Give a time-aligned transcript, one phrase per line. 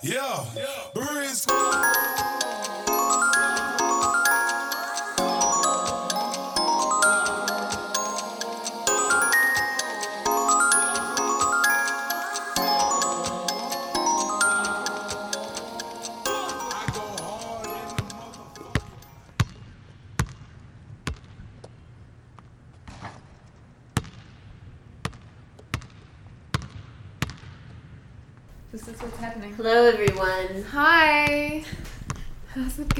[0.00, 0.44] Yeah,
[0.94, 1.44] Breeze.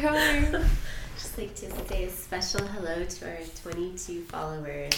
[0.00, 0.52] Going?
[1.16, 4.92] Just like to say a special hello to our 22 followers.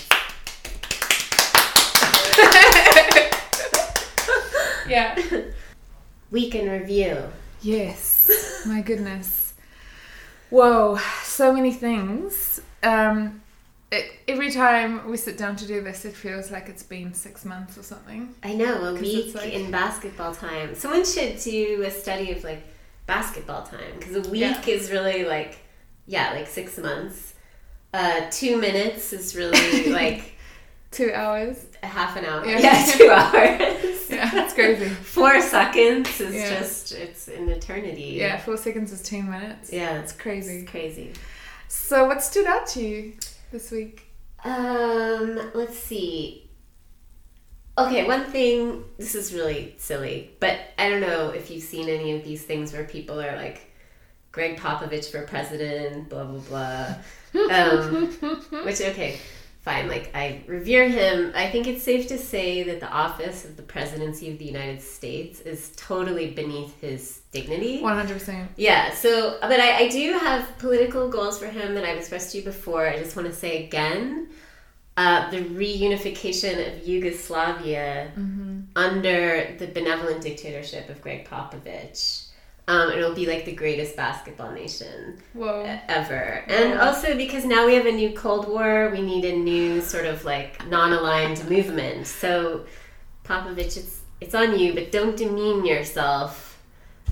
[4.89, 5.19] yeah.
[6.31, 7.19] Week in review.
[7.63, 8.63] Yes.
[8.67, 9.55] My goodness.
[10.51, 10.99] Whoa.
[11.23, 12.61] So many things.
[12.83, 13.41] Um,
[13.91, 17.45] it, every time we sit down to do this, it feels like it's been six
[17.45, 18.35] months or something.
[18.43, 20.75] I know, a week like- in basketball time.
[20.75, 22.63] Someone should do a study of like
[23.15, 24.63] basketball time because a week Yeah.
[24.77, 25.59] is really like,
[26.07, 27.35] yeah, like six months.
[27.93, 30.37] Uh, two minutes is really like
[30.93, 31.57] Two hours.
[31.83, 32.45] a half an hour.
[32.47, 32.59] Yeah.
[32.67, 34.11] Yeah, two hours.
[34.11, 34.89] Yeah, that's crazy.
[34.89, 36.59] Four seconds is Yeah.
[36.61, 38.11] just, it's an eternity.
[38.23, 39.73] Yeah, four seconds is ten minutes.
[39.73, 40.59] Yeah, It's crazy.
[40.61, 41.13] It's crazy.
[41.69, 43.13] So, what stood out to you
[43.53, 43.97] this week?
[44.45, 46.50] Um, let's see.
[47.87, 52.17] Okay, one thing, this is really silly, but I don't know if you've seen any
[52.17, 53.71] of these things where people are like,
[54.33, 56.95] Gregg Popovich for president, blah, blah, blah.
[57.53, 58.07] Um,
[58.65, 59.19] which, okay,
[59.63, 59.89] fine.
[59.89, 61.33] Like, I revere him.
[61.35, 64.83] I think it's safe to say that the office of the presidency of the United
[64.83, 67.81] States is totally beneath his dignity.
[67.83, 68.51] One hundred percent.
[68.57, 72.39] Yeah, so, but I, I do have political goals for him that I've expressed to
[72.39, 72.87] you before.
[72.87, 74.29] I just want to say again
[75.01, 78.13] uh, the reunification of Yugoslavia
[78.77, 82.27] under the benevolent dictatorship of Gregg Popovich.
[82.69, 85.65] Um, it'll be like the greatest basketball nation Whoa.
[85.89, 86.45] ever.
[86.49, 86.89] And Wow.
[86.89, 90.27] also because now we have a new Cold War, we need a new sort of
[90.27, 92.07] like non-aligned movement.
[92.07, 92.67] So
[93.25, 96.63] Popovich, it's it's on you, but don't demean yourself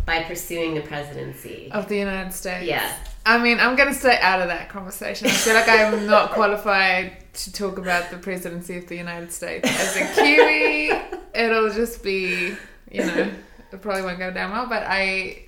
[0.05, 1.71] by pursuing the presidency.
[1.73, 2.67] Of the United States.
[2.67, 2.95] Yeah.
[3.25, 5.27] I mean, I'm going to stay out of that conversation.
[5.27, 9.69] I feel like I'm not qualified to talk about the presidency of the United States.
[9.71, 10.93] As a Kiwi,
[11.35, 12.55] it'll just be,
[12.91, 13.31] you know,
[13.73, 14.67] it probably won't go down well.
[14.67, 15.45] But I,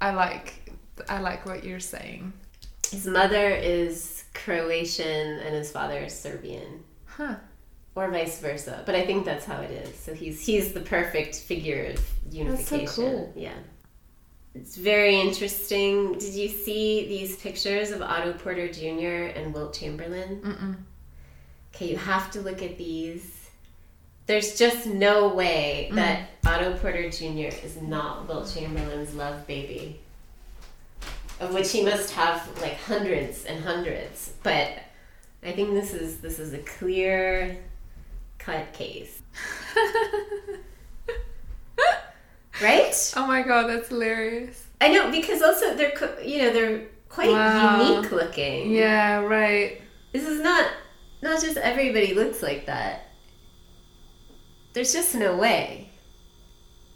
[0.00, 0.72] I like,
[1.08, 2.32] I like what you're saying.
[2.90, 6.84] His mother is Croatian and his father is Serbian.
[7.04, 7.36] Huh?
[7.94, 9.94] Or vice versa, but I think that's how it is.
[9.96, 12.78] So he's he's the perfect figure of unification.
[12.78, 13.32] That's so cool.
[13.36, 13.52] Yeah,
[14.54, 16.12] it's very interesting.
[16.14, 19.36] Did you see these pictures of Otto Porter Jr.
[19.36, 20.40] and Wilt Chamberlain?
[20.40, 20.76] Mm-mm.
[21.80, 23.48] Okay, you have to look at these.
[24.26, 25.94] There's just no way mm.
[25.94, 27.56] that Otto Porter Jr.
[27.64, 29.98] is not Wilt Chamberlain's love baby.
[31.40, 34.34] Of which he must have like hundreds and hundreds.
[34.42, 34.78] But
[35.42, 37.56] I think this is this is a clear
[38.36, 39.22] cut case.
[42.60, 43.12] right?
[43.16, 44.66] Oh my god, that's hilarious.
[44.82, 47.94] I know because also they're you know they're quite Wow.
[47.94, 48.70] unique looking.
[48.70, 49.80] Yeah, right.
[50.12, 50.70] This is not
[51.42, 53.06] not just everybody looks like that.
[54.72, 55.88] There's just no way.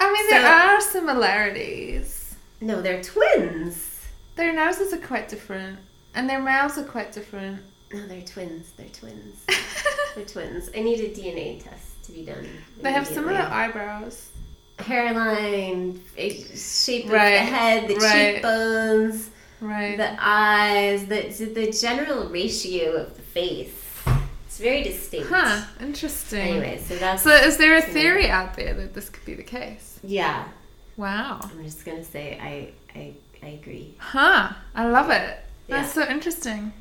[0.00, 2.36] I mean, So- there are similarities.
[2.60, 4.00] No, they're twins.
[4.36, 5.78] Their noses are quite different,
[6.14, 7.62] and their mouths are quite different.
[7.92, 8.70] No, they're twins.
[8.76, 9.44] They're twins.
[10.14, 10.70] they're twins.
[10.76, 12.48] I need a DNA test to be done.
[12.80, 14.30] They have similar eyebrows.
[14.80, 18.34] hairline, shape of Right, the head, the right.
[18.34, 19.30] cheekbones,
[19.60, 19.96] Right.
[19.96, 23.83] the eyes, the the general ratio of the face.
[24.54, 25.28] It's very distinct.
[25.30, 26.38] Huh, interesting.
[26.38, 29.42] Anyway, so that's So, is there a theory out there that this could be the
[29.42, 29.98] case?
[30.04, 30.44] yeah.
[30.96, 31.40] Wow.
[31.42, 33.94] I'm just gonna say I I I agree.
[33.98, 35.38] Huh, I love it.
[35.66, 36.04] That's Yeah.
[36.04, 36.72] so interesting.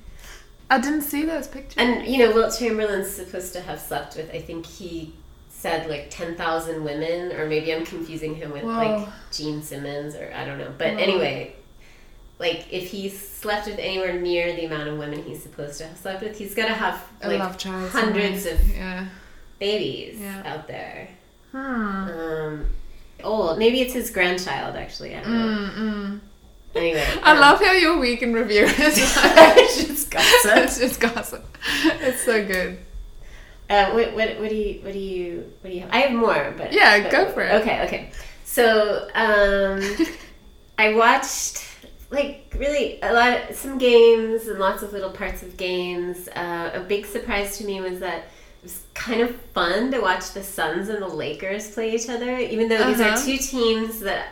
[0.69, 1.73] I didn't see those pictures.
[1.77, 4.29] And you know, Wilt Chamberlain's supposed to have slept with.
[4.31, 5.15] I think he
[5.49, 8.69] said like ten thousand women, or maybe I'm confusing him with Whoa.
[8.83, 10.71] like Gene Simmons, or I don't know.
[10.77, 10.97] But Whoa.
[10.99, 11.55] anyway,
[12.39, 15.97] like if he slept with anywhere near the amount of women he's supposed to have
[15.97, 18.53] slept with, he's got to have like hundreds somewhere.
[18.53, 19.05] of Yeah.
[19.59, 20.41] babies Yeah.
[20.45, 21.09] out there.
[21.51, 21.57] Hmm.
[21.57, 22.65] Um,
[23.23, 23.59] old.
[23.59, 24.75] Maybe it's his grandchild.
[24.75, 25.47] Actually, I don't know.
[25.47, 26.19] Mm, mm.
[26.75, 30.51] Anyway, I um, love how your week in review is It's just gossip.
[30.57, 31.45] it's just gossip.
[32.01, 32.79] It's so good.
[33.69, 35.91] Uh, what, what, what do you what do you what do you have?
[35.93, 37.61] I have more, but Yeah, but- go for it.
[37.61, 38.09] Okay, okay.
[38.43, 39.81] So um,
[40.79, 41.63] I watched
[42.13, 46.27] like really a lot some games and lots of little parts of games.
[46.29, 50.31] Uh, a big surprise to me was that it was kind of fun to watch
[50.33, 53.25] the Suns and the Lakers play each other, even though these are Uh-huh.
[53.25, 54.27] two teams that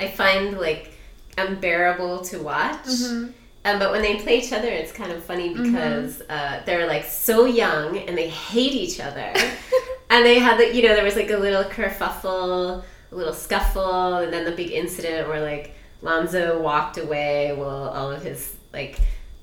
[0.00, 0.92] I find like
[1.38, 2.84] unbearable to watch.
[2.86, 3.30] Mm-hmm.
[3.64, 7.04] Um, but when they play each other, it's kind of funny because uh, they're like
[7.04, 9.32] so young and they hate each other.
[10.10, 14.14] and they had the, you know, there was like a little kerfuffle, a little scuffle,
[14.18, 19.00] and then the big incident where like Lonzo walked away while all of his like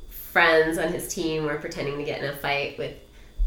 [0.10, 2.96] friends on his team were pretending to get in a fight with.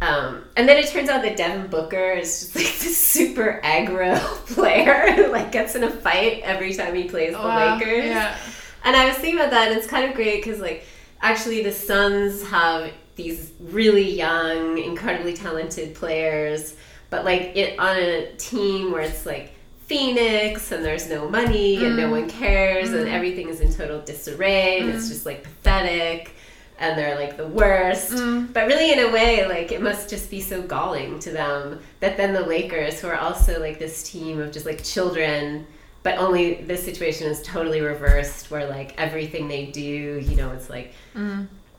[0.03, 4.19] Um, and then it turns out that Devin Booker is just like this super aggro
[4.55, 8.05] player who like gets in a fight every time he plays the Wow, Lakers.
[8.05, 8.37] Yeah.
[8.85, 10.85] And I was thinking about that, and it's kind of great because, like,
[11.21, 16.77] actually, the Suns have these really young, incredibly talented players,
[17.11, 19.56] but like it on a team where it's like
[19.87, 22.31] Phoenix and there's no money and no one mm.
[22.31, 23.13] cares and mm.
[23.13, 25.11] everything is in total disarray and it's mm.
[25.11, 26.35] just like pathetic
[26.79, 28.13] and they're like the worst.
[28.53, 32.17] But really, in a way, like it must just be so galling to them that
[32.17, 35.67] then the Lakers, who are also like this team of just like children,
[36.03, 40.69] but only this situation is totally reversed where like everything they do, you know, it's
[40.69, 40.93] like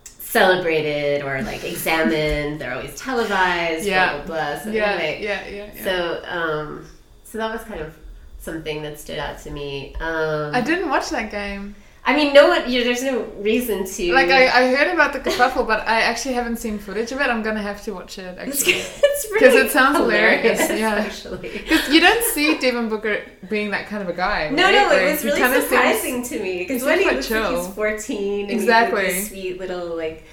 [0.03, 2.59] celebrated or like examined.
[2.59, 3.85] They're always televised.
[3.85, 4.17] Yeah.
[4.17, 4.59] Blah blah blah.
[4.63, 5.83] So Yeah, anyway, yeah, yeah, yeah.
[5.83, 6.87] so um,
[7.29, 7.91] so that was kind of
[8.39, 9.93] something that stood out to me.
[9.99, 11.75] Um, I didn't watch that game.
[12.09, 12.71] I mean, no one.
[12.71, 14.13] You there's no reason to.
[14.13, 17.27] Like I, I heard about the kerfuffle, but I actually haven't seen footage of it.
[17.27, 18.73] I'm gonna have to watch it actually.
[18.75, 20.95] it's 'Cause really it sounds hilarious, yeah.
[21.05, 21.49] Actually.
[21.49, 24.49] Because you don't see Devin Booker being that kind of a guy.
[24.51, 24.71] No, right?
[24.73, 27.67] no, Like, it was really surprising seems- to me because when he looks like he's
[27.75, 29.05] fourteen, and Exactly.
[29.07, 30.23] he's like sweet little like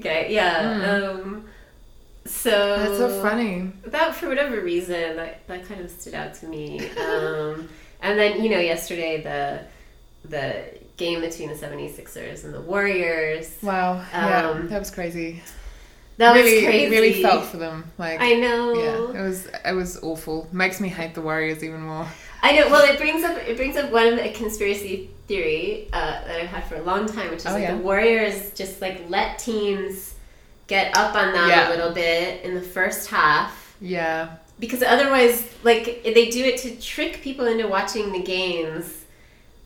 [0.00, 0.28] guy.
[0.30, 0.62] Yeah.
[0.62, 1.10] Mm.
[1.20, 1.44] Um,
[2.26, 3.72] so That's so funny.
[3.86, 6.80] that for whatever reason that that kind of stood out to me.
[6.96, 7.68] Um,
[8.02, 9.60] and then you know yesterday the
[10.28, 10.64] the
[10.96, 13.56] game between the 76ers and the Warriors.
[13.62, 14.02] Wow.
[14.12, 15.42] yeah, Um, that was crazy.
[16.16, 16.90] That really, was crazy.
[16.90, 17.84] really felt for them.
[17.98, 18.72] Like, I know.
[19.12, 20.48] yeah, it was, it was awful.
[20.50, 22.06] Makes me hate the Warriors even more.
[22.42, 22.70] I know.
[22.70, 26.48] Well, it brings up it brings up one of the conspiracy theory uh, that I've
[26.48, 27.74] had for a long time, which is Oh, like yeah.
[27.76, 30.14] the Warriors just like let teams
[30.66, 31.68] get up on them Yeah.
[31.68, 36.76] a little bit in the first half Yeah, because otherwise, like they do it to
[36.80, 39.02] trick people into watching the games.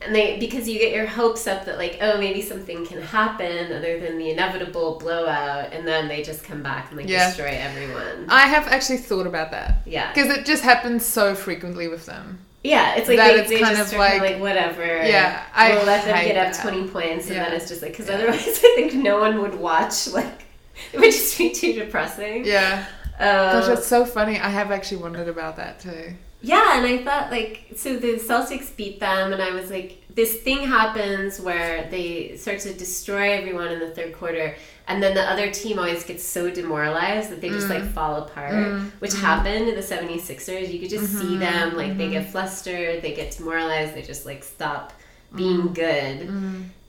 [0.02, 3.70] And they because you get your hopes up that like oh maybe something can happen
[3.70, 7.26] other than the inevitable blowout and then they just come back and like Yeah.
[7.26, 8.24] destroy everyone.
[8.30, 10.10] I have actually thought about that Yeah.
[10.14, 12.38] because it just happens so frequently with them.
[12.64, 14.84] Yeah, it's like That they, it's they kind just of like- like whatever.
[14.86, 16.62] Yeah, I we'll let them get up that.
[16.62, 18.14] twenty points, and then it's just like because Yeah.
[18.14, 20.08] otherwise, I think no one would watch.
[20.08, 20.46] Like
[20.92, 22.44] it would just be too depressing.
[22.44, 22.84] Yeah,
[23.18, 24.38] Uh, gosh, that's so funny.
[24.38, 26.14] I have actually wondered about that too.
[26.42, 30.36] yeah, and I thought like so the Celtics beat them, and I was like, this
[30.40, 34.56] thing happens where they start to destroy everyone in the third quarter.
[34.88, 37.74] And then the other team always gets so demoralized that they just Mm.
[37.76, 40.72] like fall apart, which happened to the 76ers.
[40.72, 41.38] You could just see Mm-hmm.
[41.38, 44.92] them, like they get flustered, they get demoralized, they just like stop
[45.36, 45.74] being Mm.
[45.74, 46.16] good.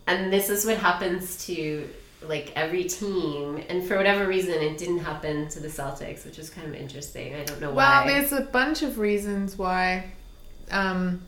[0.08, 1.88] And this is what happens to
[2.22, 3.64] like every team.
[3.70, 7.36] And for whatever reason, it didn't happen to the Celtics, which is kind of interesting.
[7.36, 8.06] I don't know why.
[8.06, 10.12] Well, there's a bunch of reasons why.
[10.70, 11.22] Um,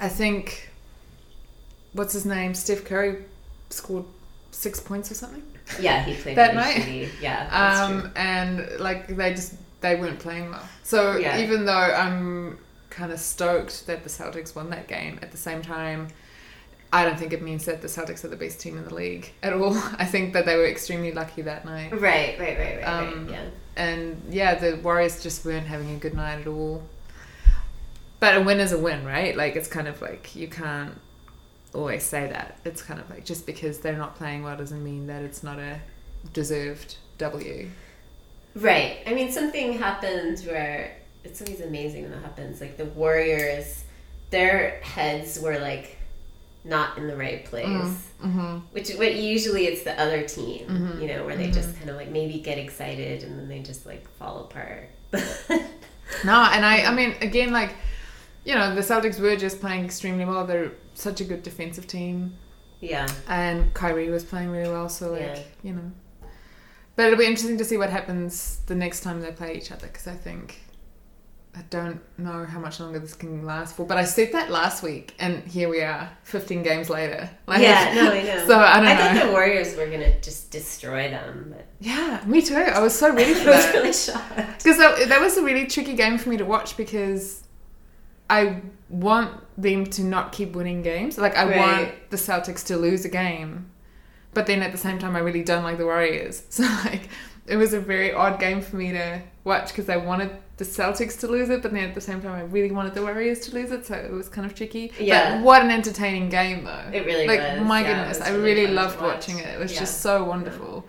[0.00, 0.70] I think
[1.92, 3.24] what's his name, Steph Curry,
[3.70, 4.04] scored
[4.50, 5.42] six points or something.
[5.80, 6.76] Yeah, he played That night?
[6.76, 7.08] shitty.
[7.20, 7.84] Yeah.
[7.84, 10.68] Um, and like they just they weren't playing well.
[10.82, 11.38] So Yeah.
[11.38, 12.58] even though I'm
[12.90, 16.08] kind of stoked that the Celtics won that game, at the same time.
[16.92, 19.32] I don't think it means that the Celtics are the best team in the league
[19.42, 19.74] at all.
[19.98, 21.90] I think that they were extremely lucky that night.
[21.92, 23.32] Right, right, right, right, Um, right.
[23.32, 23.44] Yeah.
[23.76, 26.82] and yeah, the Warriors just weren't having a good night at all.
[28.20, 29.36] But a win is a win, right?
[29.36, 30.94] Like it's kind of like you can't
[31.74, 32.58] always say that.
[32.64, 35.58] It's kind of like just because they're not playing well doesn't mean that it's not
[35.58, 35.80] a
[36.32, 37.68] deserved W.
[38.54, 38.98] Right.
[39.06, 42.60] I mean, something happened where it's always amazing when that happens.
[42.60, 43.84] Like the Warriors,
[44.30, 45.95] their heads were like
[46.66, 47.66] not in the right place.
[47.66, 48.58] Mm-hmm.
[48.72, 51.00] Which, what usually it's the other team, Mhm.
[51.00, 53.86] you know, where they just kind of like maybe get excited and then they just
[53.86, 54.90] like fall apart.
[56.24, 57.74] No, and I, I mean, again, like,
[58.44, 60.46] you know, the Celtics were just playing extremely well.
[60.46, 62.36] They're such a good defensive team.
[62.80, 63.08] yeah.
[63.28, 64.88] and Kyrie was playing really well.
[64.88, 65.38] So like Yeah.
[65.64, 65.90] you know,
[66.94, 69.86] but it'll be interesting to see what happens the next time they play each other
[69.88, 70.60] because I think
[71.56, 73.86] I don't know how much longer this can last for.
[73.86, 77.30] But I said that last week, and here we are, fifteen games later.
[77.46, 78.46] Like, yeah, no, I know.
[78.46, 79.20] So I don't I know.
[79.20, 82.56] thought the Warriors were gonna just destroy them, but yeah, me too.
[82.56, 83.74] I was so ready I for was that.
[83.74, 84.58] really shocked.
[84.58, 87.42] Because that, that was a really tricky game for me to watch because
[88.28, 88.60] I
[88.90, 91.16] want them to not keep winning games.
[91.16, 91.56] Like, I Right.
[91.58, 93.70] want the Celtics to lose a game.
[94.34, 96.42] But then at the same time, I really don't like the Warriors.
[96.50, 97.08] So, like,
[97.46, 101.18] it was a very odd game for me to watch because I wanted the Celtics
[101.20, 103.54] to lose it, but then at the same time, I really wanted the Warriors to
[103.54, 104.90] lose it, so it was kind of tricky.
[104.98, 105.36] Yeah.
[105.36, 106.90] But what an entertaining game, though.
[106.92, 107.60] It really like, was.
[107.68, 109.14] my Yeah, goodness, I really really loved watch.
[109.28, 109.48] watching it.
[109.48, 109.80] It was Yeah.
[109.80, 110.86] just so wonderful.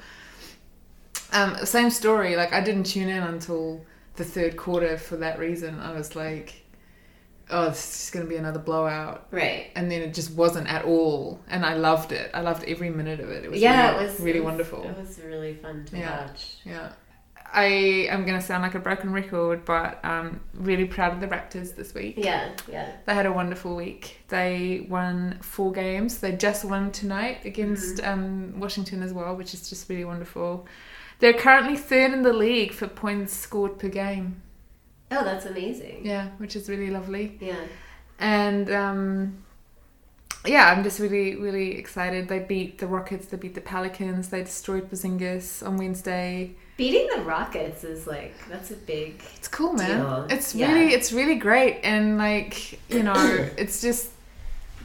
[1.34, 2.36] Um, same story.
[2.36, 5.80] Like I didn't tune in until the third quarter for that reason.
[5.80, 6.64] I was like,
[7.50, 9.68] "Oh, this is just going to be another blowout." Right.
[9.76, 13.20] and then it just wasn't at all and i loved it i loved every minute
[13.20, 15.54] of it it was yeah, really, it was really it was- wonderful It was really
[15.56, 16.26] fun to Yeah.
[16.28, 16.58] watch.
[16.66, 16.90] yeah
[17.54, 21.28] i am going to sound like a broken record but um really proud of the
[21.28, 22.92] raptors this week Yeah, yeah.
[23.06, 28.10] they had a wonderful week they won four games they just won tonight against Mm-hmm.
[28.54, 30.68] um, washington as well which is just really wonderful
[31.20, 34.42] they're currently third in the league for points scored per game
[35.10, 36.06] Oh, that's amazing.
[36.06, 37.56] yeah which is really lovely Yeah.
[38.20, 39.44] and um,
[40.46, 42.30] yeah, I'm just really, really excited.
[42.30, 46.56] They beat the Rockets, they beat the Pelicans, they destroyed Porzingis on Wednesday.
[46.78, 50.00] Beating the Rockets is like that's a big It's cool, man.
[50.00, 50.28] Deal.
[50.30, 50.72] It's Yeah.
[50.72, 53.16] really, it's really great, and like you know,
[53.58, 54.12] it's just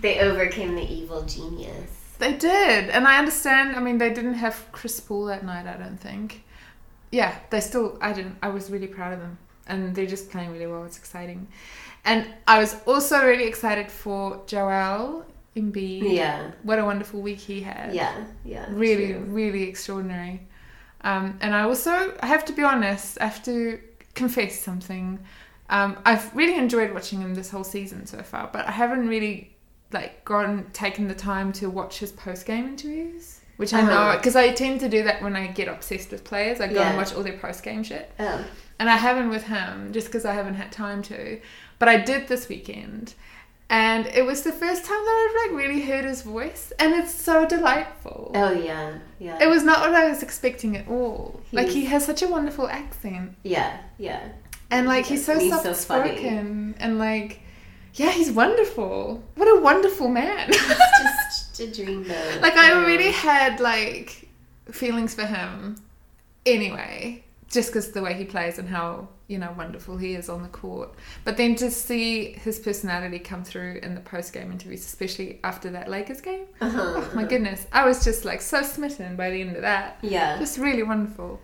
[0.00, 1.90] they overcame the evil genius.
[2.18, 3.76] they did, and I understand.
[3.76, 5.66] I mean, they didn't have Chris Paul that night.
[5.66, 6.42] I don't think.
[7.10, 7.98] Yeah, they still.
[8.00, 8.36] I didn't.
[8.42, 10.84] I was really proud of them, and they're just playing really well.
[10.84, 11.46] It's exciting,
[12.06, 16.14] and I was also really excited for Joel Embiid.
[16.14, 16.52] Yeah.
[16.62, 17.94] What a wonderful week he had.
[17.94, 18.24] Yeah.
[18.46, 18.64] Yeah.
[18.70, 19.24] really true.
[19.28, 20.40] really extraordinary
[21.04, 23.78] um, and i also i have to be honest i have to
[24.14, 25.18] confess something
[25.70, 29.54] um, i've really enjoyed watching him this whole season so far but i haven't really
[29.92, 34.16] like gone taken the time to watch his post-game interviews which i know Uh-huh.
[34.16, 36.88] because i tend to do that when i get obsessed with players i go Yeah.
[36.88, 38.44] and watch all their post-game shit Oh.
[38.78, 41.40] and I haven't with him just because I haven't had time to.
[41.78, 43.14] But I did this weekend,
[43.70, 47.14] and it was the first time that I've like really heard his voice, and it's
[47.14, 48.32] so delightful.
[48.34, 48.98] Oh yeah.
[49.18, 49.38] Yeah.
[49.42, 51.40] It was not what I was expecting at all.
[51.52, 53.78] like he has such a wonderful accent, yeah.
[53.98, 54.20] Yeah.
[54.70, 57.40] and like he's so He's so soft spoken, and like
[57.94, 59.22] yeah, he's wonderful.
[59.36, 60.48] What a wonderful man.
[60.48, 60.58] It's
[61.56, 62.40] just a dreamboat.
[62.40, 64.28] like I already had like
[64.70, 65.76] feelings for him
[66.46, 70.42] anyway just because the way he plays and how you know wonderful he is on
[70.42, 70.90] the court
[71.24, 75.88] but then to see his personality come through in the post-game interviews especially after that
[75.88, 76.80] lakers game Uh-huh.
[76.96, 80.38] oh my goodness i was just like so smitten by the end of that Yeah.
[80.38, 81.40] just really wonderful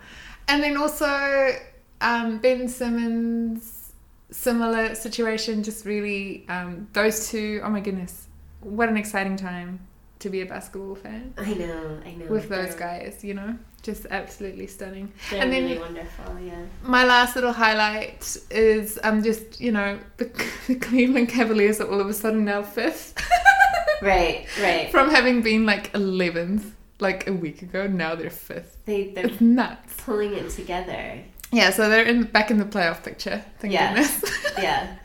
[0.48, 1.52] and then also
[2.00, 3.92] um, ben simmons
[4.30, 8.28] similar situation just really um, those two oh my goodness
[8.60, 9.80] what an exciting time
[10.18, 12.00] to be a basketball fan I know.
[12.04, 12.26] I know.
[12.26, 12.78] with those They're-
[13.10, 15.12] guys, you know, just absolutely stunning.
[15.30, 16.38] They're And then- really wonderful.
[16.44, 16.62] Yeah.
[16.82, 20.24] My last little highlight is um just you know the,
[20.66, 23.14] the Cleveland Cavaliers are all of a sudden now fifth
[24.02, 24.46] Right.
[24.60, 24.90] Right.
[24.90, 27.86] from having been like eleventh like a week ago.
[27.86, 28.76] Now they're fifth.
[28.84, 29.94] They they're It's nuts.
[29.98, 31.22] pulling it together.
[31.50, 33.42] Yeah, so they're in back in the playoff picture.
[33.60, 33.94] Thank Yeah.
[33.94, 34.24] goodness.
[34.58, 34.96] Yeah.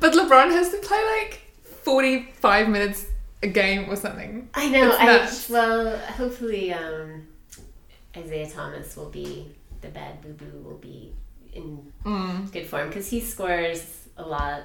[0.00, 1.40] but LeBron has to play like
[1.84, 3.06] forty five minutes
[3.42, 4.50] a game or something.
[4.54, 4.90] I know.
[4.98, 7.26] I well, hopefully, um,
[8.24, 11.12] Isaiah Thomas will be the bad boo boo will be
[11.52, 12.50] in Mm.
[12.52, 14.62] good form because he scores a lot.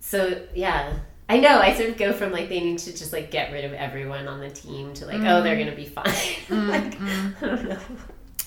[0.00, 1.58] So yeah, I know.
[1.58, 4.28] I sort of go from like they need to just like get rid of everyone
[4.28, 5.64] on the team to like oh they're mm.
[5.64, 6.04] gonna be fine.
[6.48, 7.42] Mm, like mm.
[7.42, 7.78] I don't know.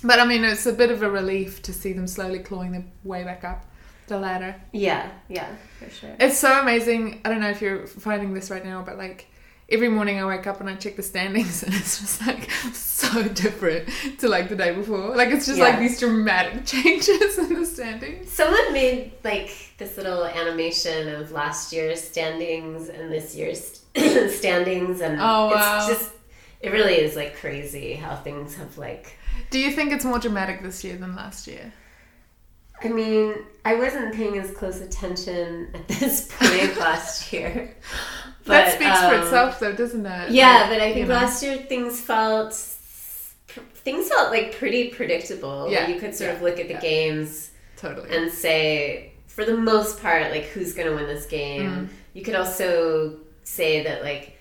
[0.03, 2.85] But I mean, it's a bit of a relief to see them slowly clawing their
[3.03, 3.65] way back up
[4.07, 4.55] the ladder.
[4.71, 6.15] Yeah, yeah, for sure.
[6.19, 7.21] It's so amazing.
[7.25, 9.27] I don't know if you're finding this right now, but like
[9.69, 13.27] every morning I wake up and I check the standings and it's just like so
[13.29, 15.15] different to like the day before.
[15.15, 18.31] Like it's just like these dramatic changes in the standings.
[18.31, 23.81] Someone made like this little animation of last year's standings and this year's
[24.35, 25.77] standings, and Oh, wow.
[25.77, 26.11] it's just
[26.61, 29.17] it really is like crazy how things have like.
[29.51, 31.71] Do you think it's more dramatic this year than last year?
[32.83, 37.75] I mean, I wasn't paying as close attention at this point last year.
[38.45, 40.31] that but, speaks for um, itself though, doesn't it?
[40.31, 41.15] Yeah, Like, but I think know.
[41.15, 42.53] last year things felt
[43.75, 45.71] things felt like pretty predictable.
[45.71, 46.81] Yeah, you could sort of look at the yeah.
[46.81, 48.15] games totally.
[48.15, 51.69] and say, for the most part, like who's going to win this game.
[51.69, 51.89] Mm.
[52.13, 54.37] You could also say that like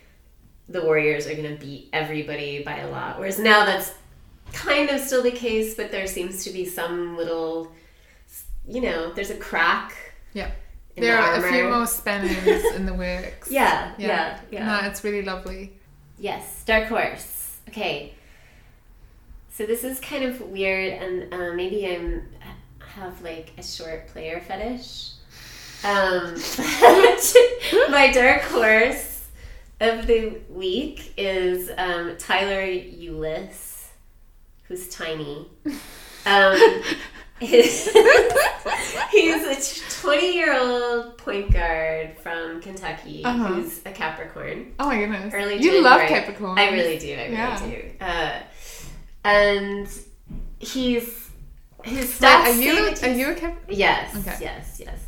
[0.69, 3.19] the Warriors are going to beat everybody by a lot.
[3.19, 3.93] Whereas now that's
[4.53, 7.73] kind of still the case, but there seems to be some little,
[8.69, 9.95] you know, there's a crack.
[10.33, 10.51] Yeah.
[10.97, 13.51] there the are a few more spanners in the works.
[13.51, 14.67] Yeah, yeah, yeah.
[14.67, 15.73] No, it's really lovely.
[16.19, 17.59] Yes, Dark Horse.
[17.69, 18.15] Okay.
[19.51, 22.29] So this is kind of weird, and uh, maybe I'm
[22.97, 25.13] have like a short player fetish.
[25.85, 26.35] Um,
[27.91, 29.29] my dark horse
[29.81, 33.89] of the week is um, Tyler Ulis,
[34.65, 35.49] who's tiny.
[36.29, 36.83] Um,
[37.41, 39.57] he's a
[40.01, 43.47] 20 year old point guard from Kentucky Uh-huh.
[43.49, 44.73] who's a Capricorn.
[44.79, 45.35] Oh my goodness.
[45.35, 46.01] Early you love.
[46.09, 46.59] Capricorn.
[46.59, 47.13] I really do.
[47.13, 47.59] I really Yeah.
[47.67, 47.91] do.
[48.01, 48.43] Uh,
[49.25, 49.89] and
[50.59, 51.29] he's
[51.85, 52.45] his stats.
[52.45, 53.59] Wait, are you are you a Cap?
[53.69, 54.17] Yes.
[54.17, 54.37] Okay.
[54.41, 54.81] Yes.
[54.85, 54.99] Yes.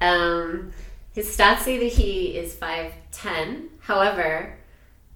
[0.00, 0.72] Um,
[1.14, 3.70] his stats say that he is five ten.
[3.80, 4.58] However,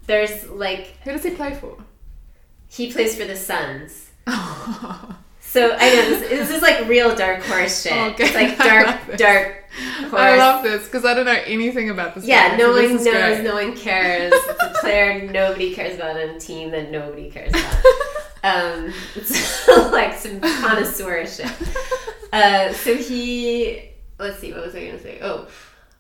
[0.06, 1.76] there's like Who does he play for?
[2.68, 4.10] he plays for the Suns.
[5.52, 7.92] So I know this, this is like real dark horse shit.
[7.92, 8.24] Okay.
[8.24, 8.56] It's like
[9.06, 9.64] dark, dark
[10.08, 10.14] horse.
[10.14, 12.24] I love this because I don't know anything about this.
[12.24, 13.42] Yeah, no one knows, great.
[13.42, 14.32] no one cares.
[14.34, 17.84] It's a player nobody cares about and a team that nobody cares about.
[18.44, 21.52] um, it's like some connoisseur shit.
[22.32, 25.18] Uh, so he, let's see, what was I gonna say?
[25.20, 25.48] Oh,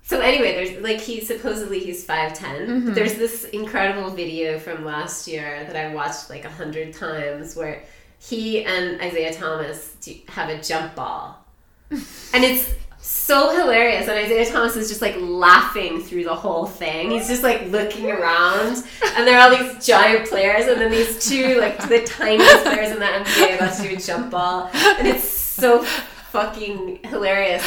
[0.02, 2.36] so anyway, there's like he supposedly he's 5'10.
[2.36, 2.94] Mm-hmm.
[2.94, 7.84] There's this incredible video from last year that I watched like a hundred times where
[8.22, 9.96] he and Isaiah Thomas
[10.28, 11.44] have a jump ball,
[11.90, 14.06] and it's so hilarious.
[14.06, 17.10] And Isaiah Thomas is just like laughing through the whole thing.
[17.10, 18.84] He's just like looking around,
[19.16, 22.92] and there are all these giant players, and then these two like the tiniest players
[22.92, 27.66] in the NBA about to do a jump ball, and it's so fucking hilarious.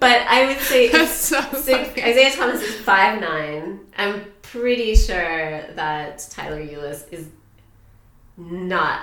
[0.00, 1.40] But I would say so.
[1.40, 3.80] Isaiah Thomas is five nine.
[3.98, 7.28] I'm pretty sure that Tyler Ulis is
[8.36, 9.02] not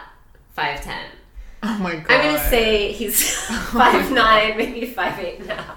[0.54, 1.06] five ten.
[1.64, 2.10] Oh my god.
[2.12, 3.34] I'm gonna say he's
[3.72, 5.76] five nine, maybe five eight now.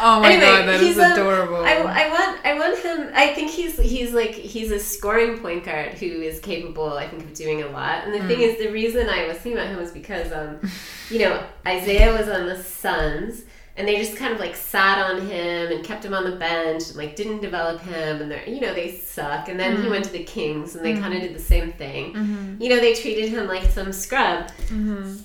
[0.00, 1.56] Oh my anyway, god, that is adorable.
[1.56, 3.10] I, I want I want him.
[3.14, 6.92] I think he's he's like he's a scoring point guard who is capable.
[6.94, 8.04] I think of doing a lot.
[8.04, 8.52] And the thing Mm.
[8.54, 10.58] is, the reason I was thinking about him was because um,
[11.10, 13.42] you know, Isaiah was on the Suns.
[13.78, 16.88] And they just kind of like sat on him and kept him on the bench
[16.88, 19.90] and like didn't develop him and they're you know they suck and then he Mm.
[19.90, 22.62] went to the Kings and they kind of did the same thing Mm-hmm.
[22.62, 25.16] you know they treated him like some scrub Mm-hmm.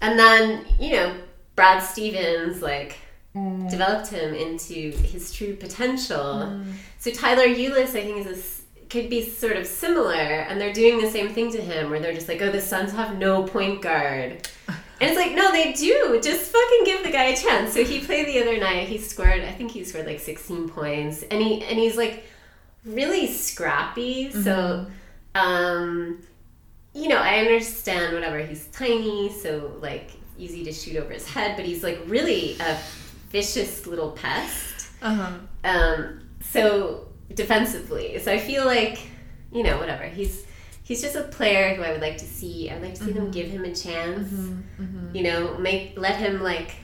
[0.00, 1.14] and then you know
[1.54, 2.96] Brad Stevens like
[3.34, 3.70] Mm.
[3.70, 6.34] developed him into his true potential.
[6.52, 6.64] Mm.
[6.98, 10.12] So Tyler Ulis, I think, is a could be sort of similar,
[10.46, 12.92] and they're doing the same thing to him, where they're just like, "Oh, the Suns
[12.92, 14.46] have no point guard,"
[15.02, 16.20] and it's like, "No, they do.
[16.22, 18.88] Just fucking give the guy a chance." So he played the other night.
[18.88, 19.40] He scored.
[19.40, 22.24] I think he scored like 16 points, and he and he's like
[22.84, 24.30] really scrappy.
[24.30, 24.86] So,
[25.34, 26.22] um,
[26.94, 28.38] you know, I understand whatever.
[28.38, 32.78] He's tiny, so like easy to shoot over his head, but he's like really a
[33.30, 34.86] vicious little pest.
[35.02, 35.32] Uh-huh.
[35.64, 39.00] Um, so defensively, so I feel like
[39.52, 40.46] you know whatever he's
[40.82, 42.70] he's just a player who I would like to see.
[42.70, 43.32] I would like to see them mm-hmm.
[43.32, 44.30] give him a chance.
[44.30, 44.82] Mm-hmm.
[44.82, 45.16] Mm-hmm.
[45.16, 46.74] You know, make let him like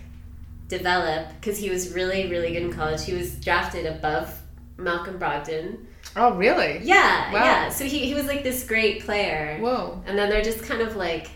[0.69, 3.05] develop because he was really really good in college.
[3.05, 4.39] He was drafted above
[4.77, 5.87] Malcolm Brogdon.
[6.17, 6.81] Oh really?
[6.83, 7.45] Yeah, Wow.
[7.45, 7.69] yeah.
[7.69, 9.59] So he, he was like this great player.
[9.61, 10.03] Whoa.
[10.07, 11.31] And then they're just kind of like,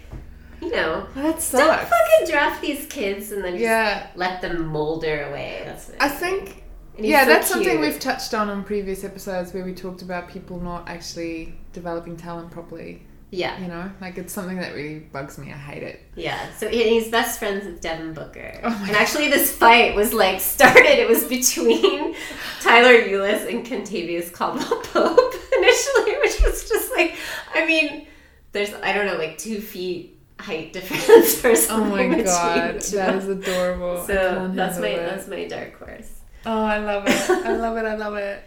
[0.60, 4.06] you know, That don't fucking draft these kids and then just Yeah.
[4.14, 5.62] let them molder away.
[5.64, 6.61] That's I think
[6.98, 10.60] yeah, so that's something we've touched on on previous episodes where we talked about people
[10.60, 13.02] not actually developing talent properly.
[13.34, 15.50] Yeah, You know, like it's something that really bugs me.
[15.50, 16.00] I hate it.
[16.16, 16.52] yeah.
[16.58, 18.60] So he- he's best friends with Devin Booker.
[18.62, 20.98] Oh and actually, this fight was like started.
[21.00, 22.14] It was between
[22.60, 27.16] Tyler Ulis and Kentavious Caldwell Pope initially, which was just like,
[27.54, 28.06] I mean,
[28.52, 33.28] there's I don't know, like two feet height difference or Oh my god, that is
[33.28, 34.04] adorable.
[34.06, 35.06] So that's my it.
[35.06, 36.11] that's my dark horse.
[36.44, 37.30] Oh, I love it.
[37.30, 37.84] I love it.
[37.84, 38.42] I love it.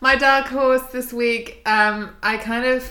[0.00, 2.88] My dark horse this week, um, I kind of,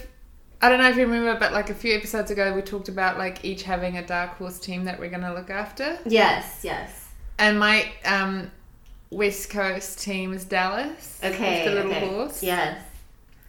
[0.61, 3.17] I don't know if you remember, but like a few episodes ago, we talked about
[3.17, 5.97] like each having a dark horse team that we're going to look after.
[6.05, 7.07] Yes, yes.
[7.39, 8.51] And my um,
[9.09, 11.19] West Coast team is Dallas.
[11.23, 11.65] Okay.
[11.65, 12.07] the little okay.
[12.07, 12.43] horse.
[12.43, 12.81] Yes.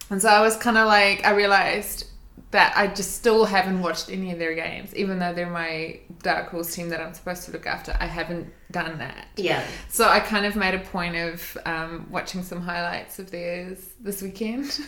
[0.09, 2.08] And so I was kind of like, I realized
[2.51, 6.49] that I just still haven't watched any of their games, even though they're my dark
[6.49, 7.95] horse team that I'm supposed to look after.
[7.99, 9.27] I haven't done that.
[9.37, 9.63] Yeah.
[9.87, 14.21] So I kind of made a point of um, watching some highlights of theirs this
[14.23, 14.79] weekend.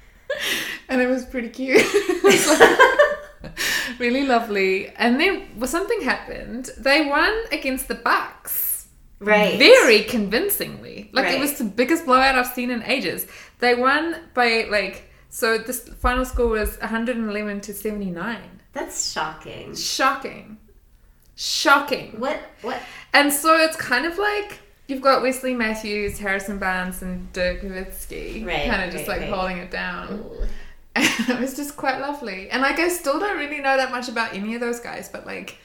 [0.88, 1.82] and it was pretty cute.
[2.22, 2.60] Was
[3.40, 3.58] like
[3.98, 4.88] really lovely.
[4.90, 6.70] And then well, something happened.
[6.78, 8.88] They won against the Bucks.
[9.18, 9.58] Right.
[9.58, 11.08] Very convincingly.
[11.12, 11.34] Like Right.
[11.36, 13.26] it was the biggest blowout I've seen in ages.
[13.60, 18.38] They won by like so this final score was 111 to 79.
[18.74, 19.74] That's shocking.
[19.74, 20.58] Shocking.
[21.36, 22.20] Shocking.
[22.20, 22.38] What?
[22.60, 22.78] What?
[23.14, 28.46] And so it's kind of like you've got Wesley Matthews, Harrison Barnes, and Dirk Nowitzki
[28.46, 29.38] Right, kind of just right, like right.
[29.38, 30.30] holding it down.
[30.94, 32.50] And it was just quite lovely.
[32.50, 35.24] And like I still don't really know that much about any of those guys, but
[35.24, 35.56] like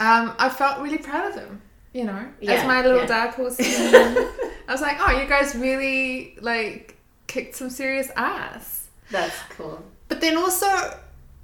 [0.00, 1.60] um, I felt really proud of them.
[1.92, 3.06] You know, as my little yeah.
[3.06, 3.56] dark horse.
[3.60, 4.32] I
[4.66, 6.96] was like, oh, you guys really like
[7.32, 8.88] kicked some serious ass.
[9.10, 9.82] That's cool.
[10.08, 10.66] But then also,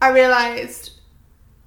[0.02, 0.92] I realized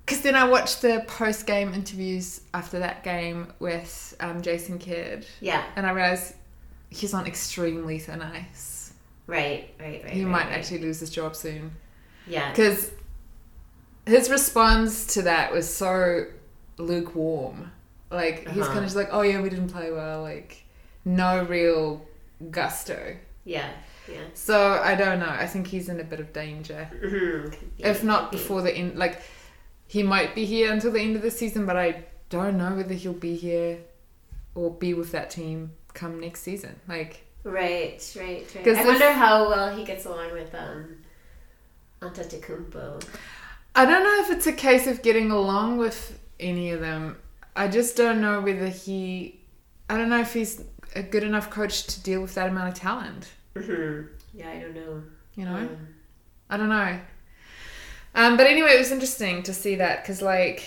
[0.05, 5.25] because then I watched the post game interviews after that game with um, Jason Kidd,
[5.39, 5.63] Yeah.
[5.75, 6.33] and I realized
[6.89, 8.93] he's on extremely thin ice.
[9.27, 9.73] Right.
[9.79, 10.03] Right.
[10.03, 10.11] Right.
[10.13, 10.57] He right, might right.
[10.57, 11.71] actually lose his job soon
[12.27, 12.49] Yeah.
[12.51, 12.91] because
[14.05, 16.25] his response to that was so
[16.77, 17.71] lukewarm.
[18.09, 18.67] Like he's Uh-huh.
[18.67, 20.63] kind of just like, "Oh yeah, we didn't play well." Like
[21.05, 22.05] no real
[22.49, 23.15] gusto.
[23.45, 23.69] Yeah.
[24.11, 24.21] Yeah.
[24.33, 25.29] So I don't know.
[25.29, 26.89] I think he's in a bit of danger.
[26.93, 27.55] Mhm.
[27.79, 29.21] if not before the end like
[29.87, 32.93] he might be here until the end of the season but i don't know whether
[32.93, 33.79] he'll be here
[34.55, 37.99] or be with that team come next season like Right.
[38.17, 38.45] Right.
[38.55, 38.67] Right.
[38.67, 40.97] I if- wonder how well he gets along with um,
[42.01, 43.03] Antetokounmpo.
[43.75, 47.17] i don't know if it's a case of getting along with any of them
[47.55, 49.39] i just don't know whether he
[49.89, 50.63] i don't know if he's
[50.95, 54.01] a good enough coach to deal with that amount of talent hmm
[54.33, 54.49] Yeah.
[54.49, 55.03] I don't know.
[55.35, 55.87] you know Um,
[56.49, 56.99] I don't know.
[58.13, 60.63] Um, but anyway, it was interesting to see that because, like,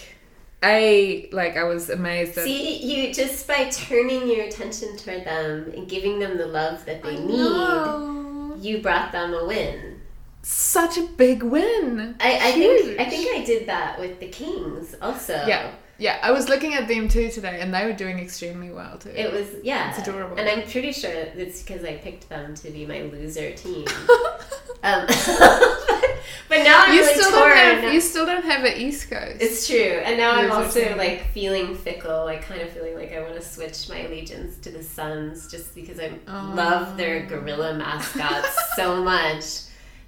[0.63, 5.71] a like I was amazed that See, you just by turning your attention toward them
[5.77, 8.57] and giving them the love that they need, No.
[8.59, 10.01] you brought them a win.
[10.41, 12.17] such a big win.
[12.21, 12.85] I, I Huge.
[12.87, 15.35] think I think I did that with the Kings also.
[15.47, 16.19] Yeah, yeah.
[16.23, 19.11] I was looking at them too today, and they were doing extremely well too.
[19.11, 19.91] It was yeah.
[19.91, 20.37] It's adorable.
[20.39, 23.87] And I'm pretty sure it's because I picked them to be my loser team.
[24.83, 25.07] um,
[26.49, 27.43] but now I'm you really still torn.
[27.51, 29.41] don't have you still don't have an East Coast.
[29.41, 33.21] It's true, and now I'm also like feeling fickle, like kind of feeling like I
[33.23, 36.53] want to switch my allegiance to the Suns just because I Oh.
[36.55, 38.45] love their gorilla mascot
[38.77, 39.45] so much.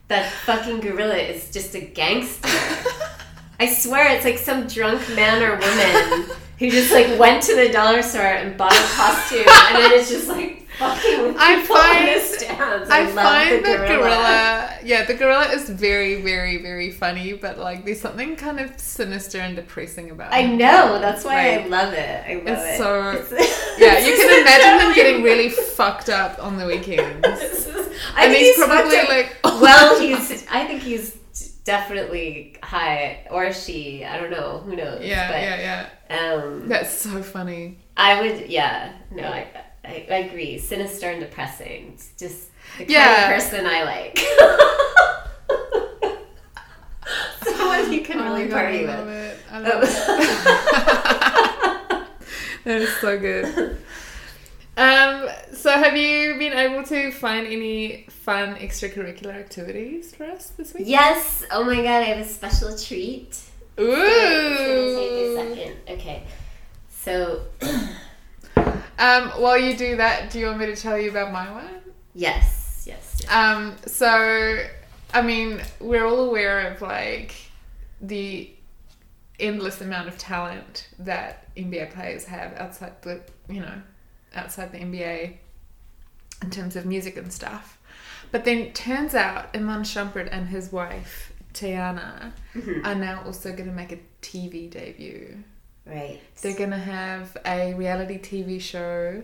[0.09, 2.49] That fucking gorilla is just a gangster.
[3.59, 7.71] I swear it's like some drunk man or woman who just like went to the
[7.71, 12.91] dollar store and bought a costume and then it's just like fucking I find-.
[12.91, 14.79] I love find the the gorilla.
[14.85, 19.39] yeah, the gorilla is very, very, very funny, but like there's something kind of sinister
[19.39, 20.37] and depressing about it.
[20.37, 22.25] I know, that's why I love it.
[22.27, 22.79] I love it's it.
[22.79, 27.27] so- It's- Yeah, you can imagine him getting really fucked up on the weekends.
[27.27, 27.67] Is-
[28.15, 30.47] I and think he's, fucked probably like, well, he's.
[30.51, 31.17] I think he's
[31.67, 34.03] definitely high, or she.
[34.05, 34.63] I don't know.
[34.65, 35.03] Who knows?
[35.05, 36.33] yeah, but, yeah, yeah.
[36.35, 37.77] Um, That's so funny.
[37.97, 38.49] I would.
[38.49, 38.93] Yeah.
[39.11, 39.47] No, I,
[39.85, 40.07] I.
[40.11, 40.59] I agree.
[40.59, 41.91] Sinister and depressing.
[41.95, 42.49] It's just
[42.79, 43.29] the kind Yeah.
[43.29, 44.19] of person I like.
[47.45, 49.17] Someone you can Oh really God, party I love with.
[49.17, 49.39] it.
[49.53, 49.89] I love it.
[52.65, 53.77] that is so good.
[54.77, 60.75] Um, so have you been able to find any fun extracurricular activities for us this
[60.75, 60.85] week?
[60.87, 61.45] Yes.
[61.51, 63.41] Oh my god, I have a special treat.
[63.79, 63.93] Ooh.
[63.93, 65.99] It's take a second.
[65.99, 66.23] Okay.
[66.91, 67.43] So
[68.99, 71.69] Um, while you do that, do you want me to tell you about my one?
[72.15, 73.19] yes, yes.
[73.21, 73.31] yes.
[73.31, 74.65] Um, so,
[75.13, 77.35] I mean, we're all aware of like
[78.01, 78.51] the
[79.39, 83.83] endless amount of talent that NBA players have outside the, you know,
[84.35, 85.37] outside the NBA
[86.43, 87.79] in terms of music and stuff.
[88.33, 92.85] But then turns out Iman Shumpert and his wife, Teyana, mm-hmm.
[92.85, 95.43] are now also going to make a TV debut.
[95.87, 96.21] Right.
[96.43, 99.23] They're going to have a reality TV show.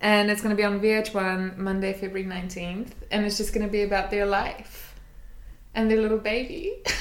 [0.00, 2.92] And it's going to be on VH1 Monday, February 19th.
[3.10, 4.94] And it's just going to be about their life
[5.74, 6.82] and their little baby.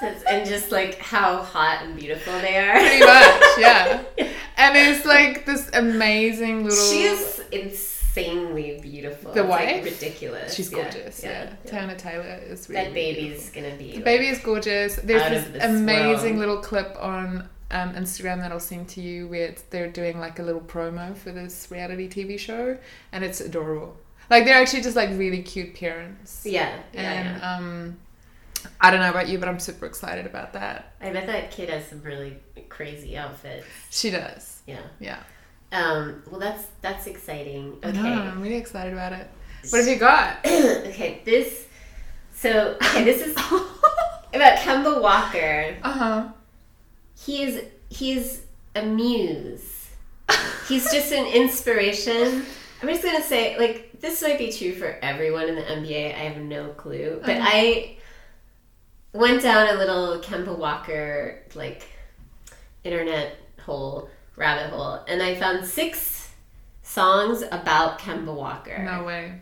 [0.00, 2.78] And just like how hot and beautiful they are.
[2.78, 4.02] Pretty much, yeah.
[4.58, 6.78] And it's like this amazing little.
[6.90, 9.32] She is insanely beautiful.
[9.32, 9.84] The It's, like, wife?
[9.84, 10.54] ridiculous.
[10.54, 11.52] She's Yeah, gorgeous, yeah.
[11.66, 13.92] Teyana Taylor is really That baby's gonna be.
[13.92, 14.96] The baby is gorgeous.
[14.96, 16.48] There's this, this amazing world.
[16.48, 20.38] little clip on um, Instagram that I'll send to you where it's, they're doing like
[20.38, 22.78] a little promo for this reality TV show,
[23.12, 23.96] and it's adorable.
[24.30, 26.42] Like they're actually just like really cute parents.
[26.44, 27.56] Yeah, yeah, and yeah.
[27.56, 27.98] um,
[28.80, 30.92] I don't know about you, but I'm super excited about that.
[31.00, 33.66] I bet that kid has some really crazy outfits.
[33.90, 34.62] She does.
[34.66, 34.80] Yeah.
[35.00, 35.18] Yeah.
[35.72, 36.22] Um.
[36.30, 37.78] Well, that's that's exciting.
[37.82, 38.02] I Okay.
[38.02, 39.28] know, I'm really excited about it.
[39.70, 40.38] What have you got?
[40.46, 41.20] okay.
[41.24, 41.66] This.
[42.34, 43.32] So okay, this is
[44.32, 45.76] about Kemba Walker.
[45.82, 46.28] Uh huh.
[47.18, 48.42] He is he's
[48.76, 49.90] a muse.
[50.68, 52.44] He's just an inspiration.
[52.82, 56.14] I'm just gonna say, like, this might be true for everyone in the NBA.
[56.14, 57.48] I have no clue, but Uh-huh.
[57.50, 57.96] I
[59.12, 61.86] went down a little Kemba Walker like
[62.84, 66.30] internet hole rabbit hole, and I found six
[66.82, 68.78] songs about Kemba Walker.
[68.78, 69.40] No way.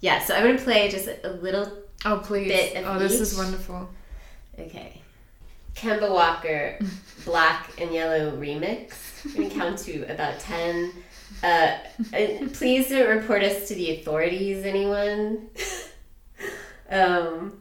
[0.00, 1.70] Yeah, so I'm gonna play just a little
[2.04, 2.48] Oh please.
[2.48, 3.88] Bit of Oh, this is wonderful.
[4.58, 5.02] Okay.
[5.74, 6.78] Kemba Walker,
[7.24, 9.24] Black and Yellow remix.
[9.24, 10.92] I'm going to count to about 10.
[11.42, 11.78] Uh,
[12.52, 15.48] please don't report us to the authorities, anyone.
[16.90, 17.60] um,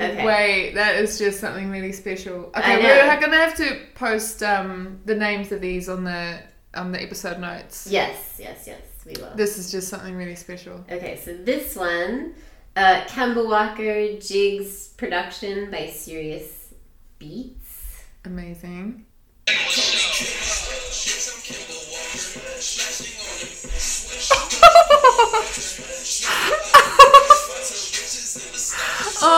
[0.00, 0.24] okay.
[0.24, 2.50] Wait, that is just something really special.
[2.56, 6.40] Okay, we're gonna have to post um, the names of these on the
[6.74, 7.86] on the episode notes.
[7.90, 9.34] Yes, yes, yes, we will.
[9.36, 10.84] This is just something really special.
[10.90, 12.34] Okay, so this one
[12.76, 16.72] uh, Kemba Walker Jigs production by Serious
[17.18, 18.02] Beats.
[18.24, 19.06] Amazing.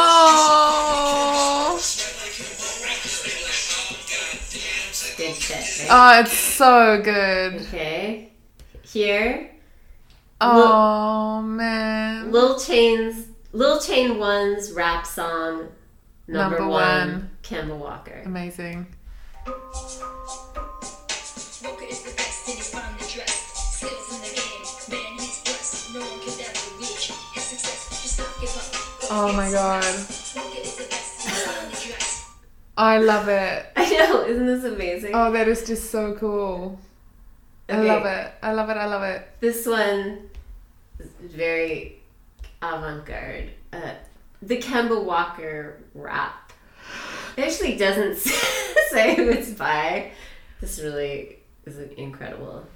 [0.08, 1.80] Oh,
[5.16, 6.16] Good shit, right?
[6.16, 7.62] oh, it's so good.
[7.62, 8.32] Okay.
[8.82, 9.50] Here,
[10.40, 12.30] Oh man.
[12.30, 15.68] Lil Chain's Lil Chain One's rap song
[16.28, 17.30] number, Number one, one.
[17.42, 18.22] Kemba Walker.
[18.26, 18.86] Amazing.
[19.46, 19.56] Walker
[21.88, 23.56] is the best and he's finely dressed.
[23.78, 24.62] Skills in the game,
[25.02, 25.94] man, he's blessed.
[25.94, 28.02] No one could ever reach his success.
[28.02, 28.64] Just not give up.
[29.10, 29.84] Oh my god.
[29.84, 32.24] Walker is the best and he's finely dressed.
[32.76, 33.66] I love it.
[33.76, 35.12] I know, isn't this amazing?
[35.14, 36.78] Oh, that is just so cool.
[37.68, 38.32] I love it.
[38.42, 38.76] I love it.
[38.76, 39.28] I love it.
[39.40, 40.30] This one
[41.00, 42.00] is very
[42.62, 43.50] avant-garde.
[43.72, 43.92] Uh,
[44.42, 46.52] the Kemba Walker rap.
[47.36, 48.16] It actually doesn't
[48.90, 50.12] say who it's by.
[50.60, 52.66] This really is incredible.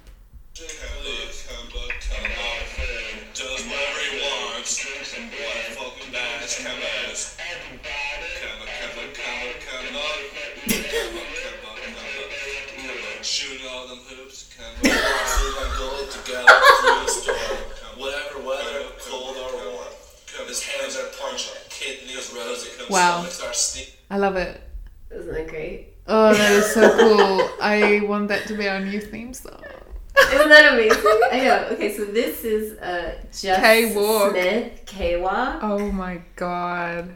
[13.31, 14.91] Shooting all them hoops, Kemba.
[14.91, 17.57] Sleep and go together through the storm.
[17.97, 20.47] Whatever weather, cold or warm.
[20.49, 22.69] His hands are punching, kidneys rosy.
[22.89, 23.21] Wow.
[23.21, 23.87] Are steep.
[24.09, 24.59] I love it.
[25.11, 25.93] Isn't that great?
[26.07, 27.49] Oh, that is so cool.
[27.61, 29.63] I want that to be our new theme song.
[30.33, 31.21] Isn't that amazing?
[31.31, 31.67] I know.
[31.71, 34.31] Okay, so this is uh, Just K-Walk.
[34.31, 35.59] Smith, K-Walk.
[35.63, 37.15] Oh my god.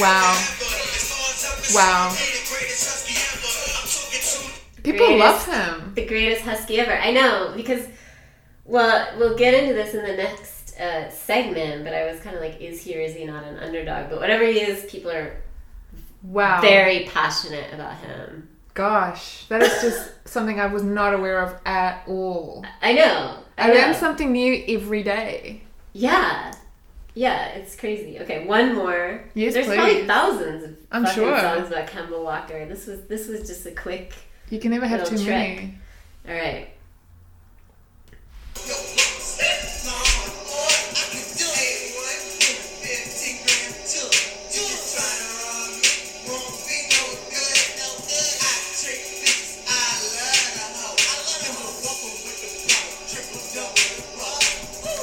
[0.00, 2.14] Talking Wow.
[4.82, 5.92] People Greatest- love him.
[5.94, 6.92] The greatest husky ever.
[6.92, 7.86] I know, because,
[8.64, 12.42] well, we'll get into this in the next uh, segment, but I was kind of
[12.42, 14.08] like, is he or is he not an underdog?
[14.08, 15.36] But whatever he is, people are
[16.22, 16.60] Wow.
[16.62, 18.48] very passionate about him.
[18.72, 22.64] Gosh, that is just something I was not aware of at all.
[22.80, 23.36] I know.
[23.58, 25.62] I, I learn something new every day.
[25.92, 26.52] Yeah.
[27.14, 28.18] Yeah, it's crazy.
[28.20, 29.24] Okay, one more.
[29.34, 31.38] Yes, There's probably thousands of I'm fucking sure.
[31.38, 32.66] songs about Kemba Walker.
[32.66, 34.14] This was this was just a quick.
[34.48, 35.28] You can never have too trick.
[35.28, 35.78] many.
[36.28, 36.68] All right.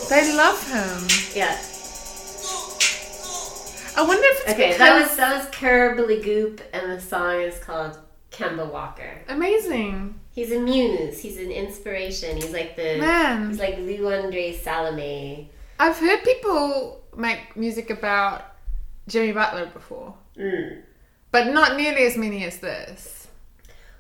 [0.10, 1.08] They love him.
[1.36, 1.58] Yeah.
[3.98, 7.58] I wonder if it's Okay, that was that was Curly Goop, and the song is
[7.60, 7.98] called
[8.32, 9.22] Kemba Walker.
[9.28, 10.20] amazing.
[10.32, 11.20] He's a muse.
[11.20, 12.36] He's an inspiration.
[12.38, 13.50] He's like the Man.
[13.50, 15.50] he's like Lou Andre Salome.
[15.80, 18.46] I've heard people make music about
[19.08, 20.84] Jimmy Butler before, Mm.
[21.32, 23.28] but not nearly as many as this.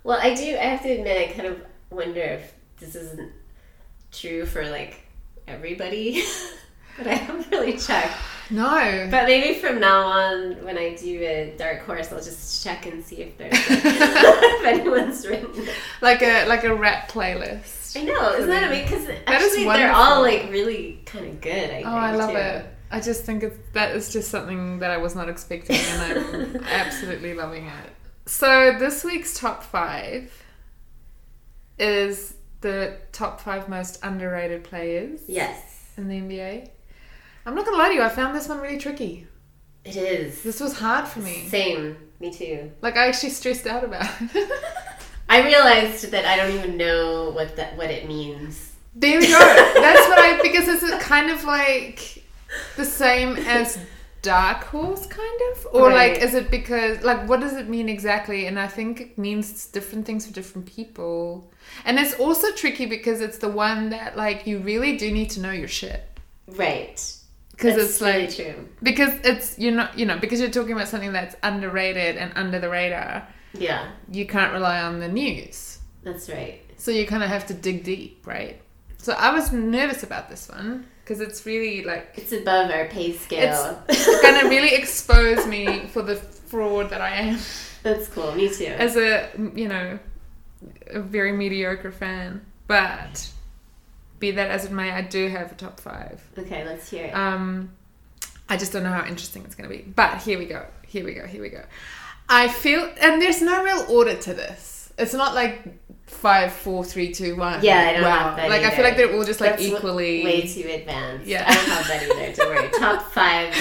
[0.03, 0.43] Well, I do.
[0.57, 3.31] I have to admit, I kind of wonder if this isn't
[4.11, 5.01] true for like
[5.47, 6.23] everybody,
[6.97, 8.13] but I haven't really checked.
[8.49, 9.07] No.
[9.11, 13.03] But maybe from now on, when I do a dark horse, I'll just check and
[13.03, 15.67] see if there's if anyone's written.
[15.67, 15.75] it.
[16.01, 17.97] like a like a rap playlist.
[17.99, 18.85] I know, isn't that amazing?
[18.99, 21.71] Because actually, they're all like really kind of good.
[21.71, 22.37] I Oh, I love too.
[22.37, 22.65] it.
[22.89, 26.01] I just think it's, that is just something that I was not expecting, and
[26.55, 27.89] I'm absolutely loving it.
[28.27, 30.31] So this week's top five
[31.79, 36.69] is the top five most underrated players Yes, in the NBA.
[37.47, 39.25] I'm not gonna lie to you, I found this one really tricky.
[39.85, 40.43] it is.
[40.43, 41.47] This was hard for me.
[41.47, 42.71] Same, me too.
[42.81, 44.05] Like I actually stressed out about
[44.35, 44.51] it.
[45.29, 48.73] I realized that I don't even know what that what it means.
[48.95, 49.39] there we go.
[49.39, 52.23] That's what I because it's kind of like
[52.75, 53.79] the same as
[54.21, 56.13] dark horse kind of or Right.
[56.13, 59.67] like is it because like what does it mean exactly and i think it means
[59.67, 61.49] different things for different people
[61.85, 65.39] and it's also tricky because it's the one that like you really do need to
[65.39, 66.03] know your shit
[66.47, 66.99] Right.
[67.57, 68.67] Because it's like true.
[68.81, 72.59] because it's you're not you know because you're talking about something that's underrated and under
[72.59, 76.61] the radar Yeah, you can't rely on the news that's right.
[76.77, 78.61] so you kind of have to dig deep right
[78.97, 83.13] so I was nervous about this one because it's really like It's above our pay
[83.13, 83.83] scale.
[83.89, 87.39] it's gonna really expose me for the fraud that I am
[87.83, 88.33] That's cool.
[88.33, 88.65] Me too.
[88.65, 89.99] as a you know
[90.87, 92.45] a very mediocre fan.
[92.67, 93.29] But
[94.19, 96.21] be that as it may, I do have a top five.
[96.37, 97.11] okay, let's hear it.
[97.15, 97.71] Um,
[98.49, 99.83] I just don't know how interesting it's going to be.
[99.83, 100.65] But here we go.
[100.85, 101.25] Here we go.
[101.27, 101.63] Here we go.
[102.29, 104.91] I feel, and there's no real order to this.
[104.97, 105.61] It's not like
[106.07, 107.63] five, four, three, two, one.
[107.63, 110.23] Yeah, I don't have that Like I feel like they're all just like That's equally
[110.23, 111.27] way too advanced.
[111.27, 111.43] Yeah.
[111.47, 112.35] I don't have that either.
[112.35, 112.69] Don't worry.
[112.79, 113.53] Top five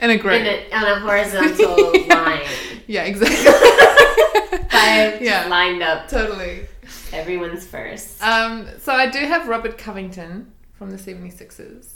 [0.00, 0.72] in a grid.
[0.72, 1.76] on a horizontal
[2.08, 2.42] line.
[2.86, 3.38] Yeah, exactly.
[4.70, 5.46] Five Yeah.
[5.48, 6.08] lined up.
[6.08, 6.66] totally.
[7.14, 8.22] Everyone's first.
[8.22, 11.92] Um, so I do have Robert Covington from the 76ers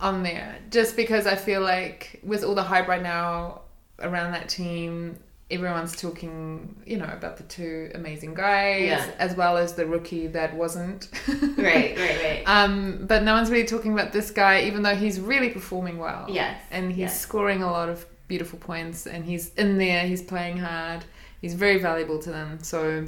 [0.00, 3.62] on there, just because I feel like with all the hype right now
[3.98, 5.18] around that team,
[5.50, 9.10] everyone's talking, you know, about the two amazing guys, Yeah.
[9.18, 11.08] as well as the rookie that wasn't.
[11.28, 12.42] right, right, right.
[12.46, 16.26] Um, but no one's really talking about this guy, even though he's really performing well.
[16.30, 17.20] Yes, And he's yes.
[17.20, 21.04] scoring a lot of beautiful points, and he's in there, he's playing hard,
[21.42, 22.60] he's very valuable to them.
[22.62, 23.04] So,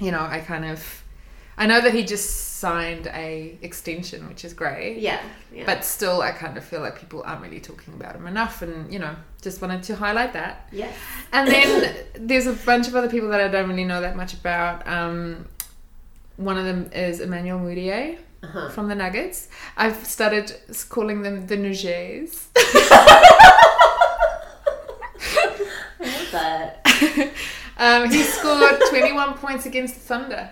[0.00, 1.02] you know, I kind of.
[1.56, 4.98] I know that he just signed a extension, which is great.
[4.98, 5.20] Yeah,
[5.52, 5.62] yeah.
[5.66, 8.92] But still, I kind of feel like people aren't really talking about him enough, and
[8.92, 10.68] you know, just wanted to highlight that.
[10.72, 10.92] yes.
[11.32, 14.34] And then there's a bunch of other people that I don't really know that much
[14.34, 14.86] about.
[14.88, 15.46] Um,
[16.36, 18.68] one of them is Emmanuel Mudiay Uh-huh.
[18.70, 19.46] from the Nuggets.
[19.76, 20.52] I've started
[20.88, 22.48] calling them the Nugets.
[26.00, 27.32] I love that.
[27.78, 30.50] Um, he scored 21 points against the Thunder.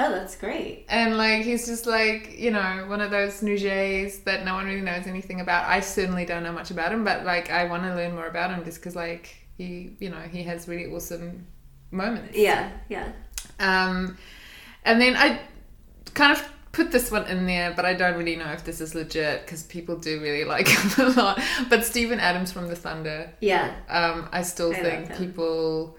[0.00, 0.86] Oh, that's great.
[0.88, 4.80] And like he's just like you know one of those Nugets that no one really
[4.80, 5.68] knows anything about.
[5.68, 8.50] I certainly don't know much about him, but like I want to learn more about
[8.50, 11.46] him just because like he you know he has really awesome
[11.92, 12.36] moments.
[12.36, 13.12] Yeah, yeah.
[13.60, 14.18] Um,
[14.84, 15.38] and then I
[16.14, 18.96] kind of put this one in there, but I don't really know if this is
[18.96, 21.40] legit because people do really like him a lot.
[21.70, 23.72] But Steven Adams from the Thunder, Yeah.
[23.88, 25.96] um, I still I think people,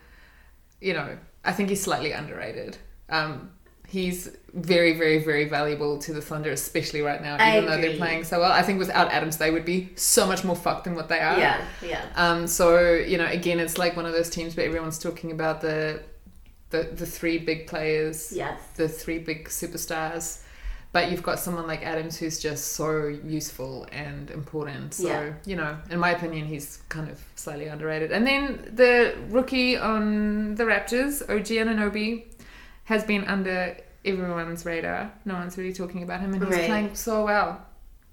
[0.85, 2.77] you know, I think he's slightly underrated.
[3.09, 3.51] Um,
[3.87, 7.97] he's very, very, very valuable to the Thunder, especially right now, I even though they're
[7.97, 8.51] playing so well.
[8.51, 11.37] I think without Adams, they would be so much more fucked than what they are.
[11.37, 12.05] Yeah, yeah.
[12.15, 15.61] Um, so you know, again, it's like one of those teams where everyone's talking about
[15.61, 16.01] the
[16.69, 18.59] the the three big players, Yes.
[18.75, 20.41] the three big superstars.
[20.95, 24.93] But you've got someone like Adams who's just so useful and important.
[24.93, 25.33] So, Yeah.
[25.45, 28.13] you know, in my opinion, he's kind of slightly underrated.
[28.13, 32.23] And then the rookie on the Raptors, OG Anunoby,
[32.85, 35.11] has been under everyone's radar.
[35.25, 36.65] No one's really talking about him, and he's Right.
[36.67, 37.49] playing so well.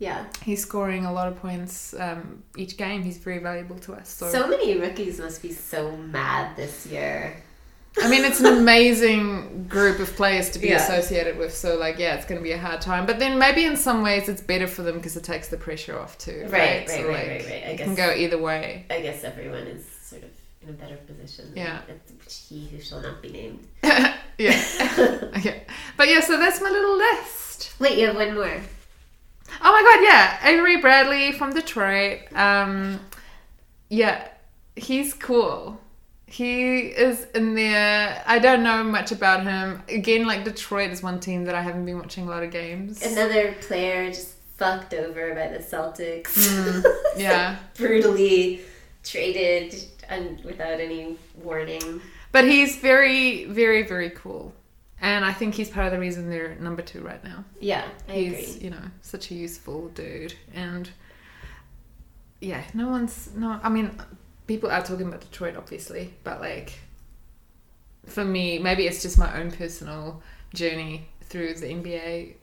[0.01, 0.25] Yeah.
[0.45, 3.05] He's scoring a lot of points um, each game.
[3.05, 4.09] He's very valuable to us.
[4.09, 7.37] So, So many rookies must be so mad this year.
[8.01, 10.77] I mean, it's an amazing group of players to be Yeah.
[10.83, 11.55] associated with.
[11.55, 13.05] So, like, yeah, it's going to be a hard time.
[13.07, 15.99] But then maybe in some ways it's better for them because it takes the pressure
[15.99, 16.43] off too.
[16.45, 17.53] Right, Right, right, So, right, like, right, right.
[17.67, 18.87] I it guess can go either way.
[18.91, 20.31] I guess everyone is sort of
[20.63, 21.53] in a better position.
[21.55, 21.81] Yeah.
[21.89, 23.67] It's he who shall not be named.
[23.83, 24.15] yeah.
[24.39, 25.55] yeah.
[25.99, 27.75] But yeah, so that's my little list.
[27.79, 28.61] Wait, you have one more.
[29.63, 30.49] Oh my god, yeah.
[30.49, 32.21] Avery Bradley from Detroit.
[32.35, 33.01] Um,
[33.91, 34.29] yeah,
[34.77, 35.79] he's cool.
[36.33, 38.23] He is in there.
[38.27, 39.83] I don't know much about him.
[39.87, 43.05] Again, like Detroit is one team that I haven't been watching a lot of games.
[43.05, 46.33] Another player just fucked over by the Celtics.
[46.33, 46.85] Mm,
[47.19, 47.57] yeah.
[47.77, 48.63] Brutally
[49.05, 49.75] traded
[50.09, 52.01] and without any warning.
[52.33, 54.55] But he's very, very, very cool.
[55.03, 57.45] And I think he's part of the reason they're number two right now.
[57.61, 58.65] Yeah, I he's, agree.
[58.65, 60.33] you know, such a useful dude.
[60.55, 60.89] And
[62.41, 63.91] yeah, no one's, no, I mean,
[64.47, 66.79] people are talking about Detroit, obviously, but like,
[68.07, 70.23] for me, maybe it's just my own personal
[70.55, 72.35] journey through the NBA,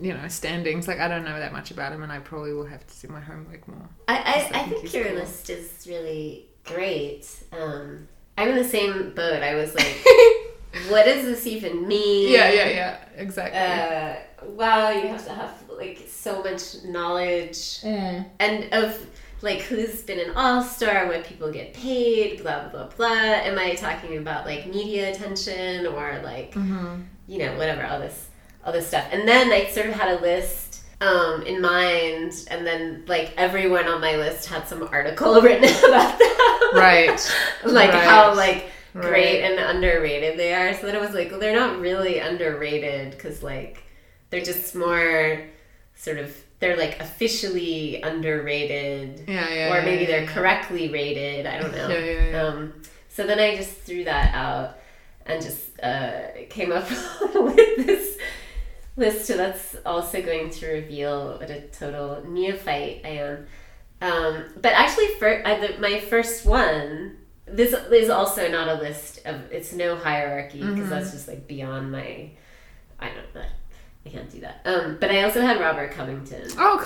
[0.00, 0.86] you know, standings.
[0.88, 3.12] Like, I don't know that much about him, and I probably will have to do
[3.12, 3.88] my homework more.
[4.08, 5.14] I, Yes, I I, I think think your cool.
[5.16, 7.28] list is really great.
[7.52, 8.06] Um,
[8.38, 9.42] I'm in the same boat.
[9.42, 9.96] I was like,
[10.88, 12.32] what does this even mean?
[12.32, 13.58] Yeah, yeah, yeah, exactly.
[13.58, 18.26] Uh, wow, you have to have like so much knowledge Mm.
[18.38, 19.06] and of
[19.42, 23.06] like who's been an all star, what people get paid, blah blah blah.
[23.08, 27.04] Am I talking about like media attention or like Mhm.
[27.26, 28.26] you know whatever all this
[28.64, 29.06] all this stuff?
[29.12, 30.66] And then I sort of had a list
[31.02, 36.18] um, in mind, and then like everyone on my list had some article written about
[36.18, 36.28] them,
[36.74, 37.32] Right.
[37.64, 38.04] like Right.
[38.04, 39.50] how like great Right.
[39.50, 40.74] and underrated they are.
[40.74, 43.82] So then I was like, well, they're not really underrated because like
[44.28, 45.40] they're just more
[45.94, 49.74] sort of they're like officially underrated, Yeah, yeah.
[49.74, 51.46] or maybe yeah, they're correctly rated.
[51.46, 51.88] I don't know.
[51.88, 52.42] Yeah, yeah.
[52.42, 52.74] Um,
[53.08, 54.78] so then I just threw that out
[55.26, 56.88] and just uh, came up
[57.34, 58.18] with this
[58.96, 63.46] list So that's also going to reveal what a total neophyte I am.
[64.02, 69.20] Um, but actually, for uh, the, my first one, this is also not a list
[69.26, 69.50] of.
[69.50, 72.30] It's no hierarchy because that's just like beyond my.
[72.98, 73.44] I don't know.
[74.06, 74.62] I can't do that.
[74.64, 76.48] Um, but I also had Robert Covington.
[76.58, 76.78] Oh,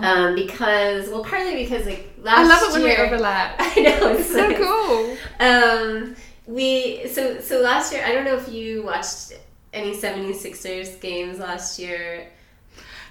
[0.00, 0.04] cool.
[0.04, 3.56] Um, because well, partly because like last I love it when year, we overlap.
[3.58, 4.58] I know it's It's so nice.
[4.58, 5.16] cool.
[5.40, 6.16] Um,
[6.46, 8.02] we so so last year.
[8.04, 9.32] I don't know if you watched
[9.72, 12.28] any 76ers games last year.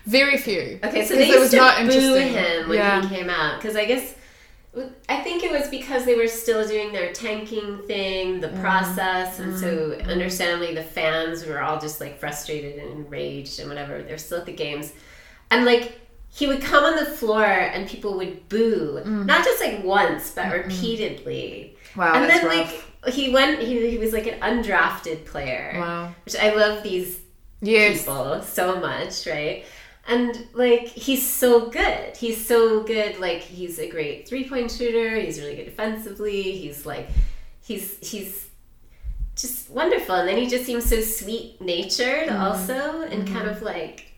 [0.05, 0.79] Very few.
[0.83, 2.27] Okay, so they it was to not boo interesting.
[2.33, 3.01] him when Yeah.
[3.01, 4.13] he came out because I guess
[5.09, 8.41] I think it was because they were still doing their tanking thing, Mm.
[8.41, 13.69] the process, and so understandably the fans were all just like frustrated and enraged and
[13.69, 14.03] whatever.
[14.03, 14.93] They're still at the games,
[15.49, 15.99] and like
[16.29, 19.25] he would come on the floor and people would boo, Mm.
[19.25, 21.75] not just like once but repeatedly.
[21.95, 22.91] Wow, and then rough.
[23.05, 26.13] like he went, he, he was like an undrafted player, wow.
[26.25, 27.19] which I love these
[27.61, 27.99] Yes.
[27.99, 29.65] people so much, right?
[30.07, 32.15] And like he's so good.
[32.15, 33.19] He's so good.
[33.19, 35.17] Like he's a great three point shooter.
[35.17, 36.53] He's really good defensively.
[36.53, 37.09] He's like
[37.61, 38.49] he's he's
[39.35, 40.15] just wonderful.
[40.15, 42.41] And then he just seems so sweet natured mm-hmm.
[42.41, 43.35] also and mm-hmm.
[43.35, 44.13] kind of like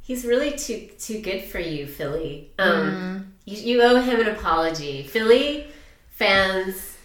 [0.00, 2.52] he's really too too good for you, Philly.
[2.60, 3.22] Um mm-hmm.
[3.46, 5.02] you, you owe him an apology.
[5.02, 5.66] Philly
[6.10, 6.96] fans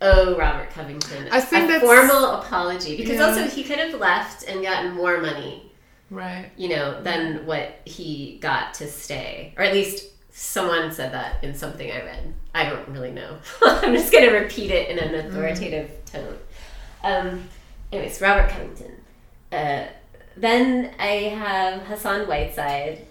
[0.00, 3.26] owe Robert Covington I think a that's- formal apology because Yeah.
[3.26, 5.69] also he could have left and gotten more money
[6.10, 6.50] Right.
[6.56, 9.54] you know, than what he got to stay.
[9.56, 12.34] Or at least someone said that in something I read.
[12.54, 13.38] I don't really know.
[13.62, 16.36] I'm just going to repeat it in an authoritative tone.
[17.04, 17.48] Um,
[17.92, 18.92] anyways, Robert Covington.
[19.52, 19.86] Uh,
[20.36, 23.06] then I have Hassan Whiteside.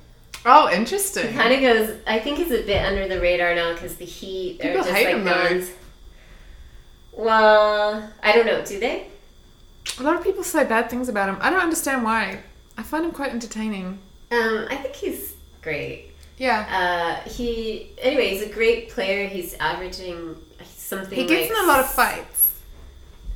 [0.45, 1.33] Oh, interesting.
[1.33, 4.59] Kind of goes, I think he's a bit under the radar now because the Heat
[4.59, 5.71] People are just hate like him, one's.
[7.13, 8.63] Well, I don't know.
[8.63, 9.07] Do they?
[9.99, 11.37] A lot of people say bad things about him.
[11.41, 12.39] I don't understand why.
[12.79, 13.99] I find him quite entertaining.
[14.31, 16.11] Um, I think he's great.
[16.37, 17.19] Yeah.
[17.25, 19.27] Uh, he anyway, he's a great player.
[19.27, 21.17] He's averaging something.
[21.19, 22.61] He gets like in a lot of fights.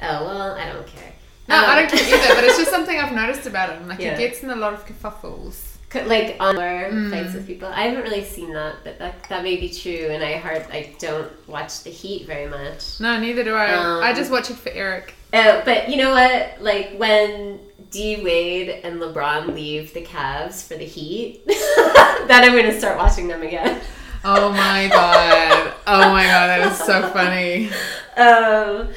[0.02, 1.12] Oh well, I don't care.
[1.50, 3.90] No, Um, I don't care either, but it's just something I've noticed about him.
[3.90, 4.16] Like, Yeah.
[4.18, 5.72] he gets in a lot of kerfuffles.
[6.08, 7.12] Like on Mm.
[7.12, 7.68] fights with people.
[7.68, 10.08] I haven't really seen that, but that that may be true.
[10.10, 13.00] And I heard I don't watch the Heat very much.
[13.02, 13.74] No, neither do I.
[13.74, 15.14] Um, I just watch it for Eric.
[15.34, 16.62] Uh, but you know what?
[16.62, 17.60] Like when
[17.94, 23.28] D Wade and LeBron leave the Cavs for the Heat, then I'm gonna start watching
[23.28, 23.80] them again.
[24.26, 25.74] Oh my god.
[25.88, 27.70] Oh my god, that is so funny.
[28.18, 28.90] um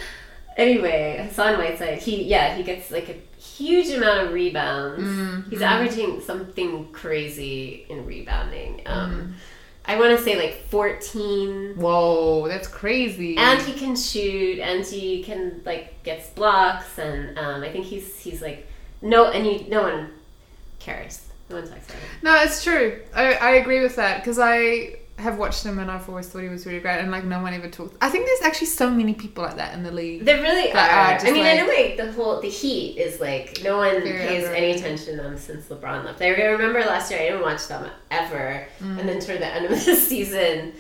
[0.59, 5.61] anyway hassan whiteside he yeah he gets like a huge amount of rebounds Mm, he's
[5.63, 9.35] averaging something crazy in rebounding um
[9.85, 13.37] i want to say like 14 Whoa, that's crazy.
[13.37, 18.19] and he can shoot and he can like gets blocks and um, i think he's
[18.19, 18.67] he's like
[19.11, 20.11] no and you no one
[20.79, 23.01] cares no one talks about him No, it's true.
[23.15, 26.49] I, I agree with that because I have watched him and I've always thought he
[26.51, 27.97] was really great and like no one ever talks.
[28.03, 30.27] I think there's actually so many people like that in the league.
[30.27, 30.77] There really are.
[30.79, 34.03] are I mean, in a like- way, the whole the Heat is like no one
[34.03, 36.21] pays any attention to them since LeBron left.
[36.21, 38.99] I remember last year I didn't watch them ever, Mm.
[39.01, 40.75] and then toward the end of the season,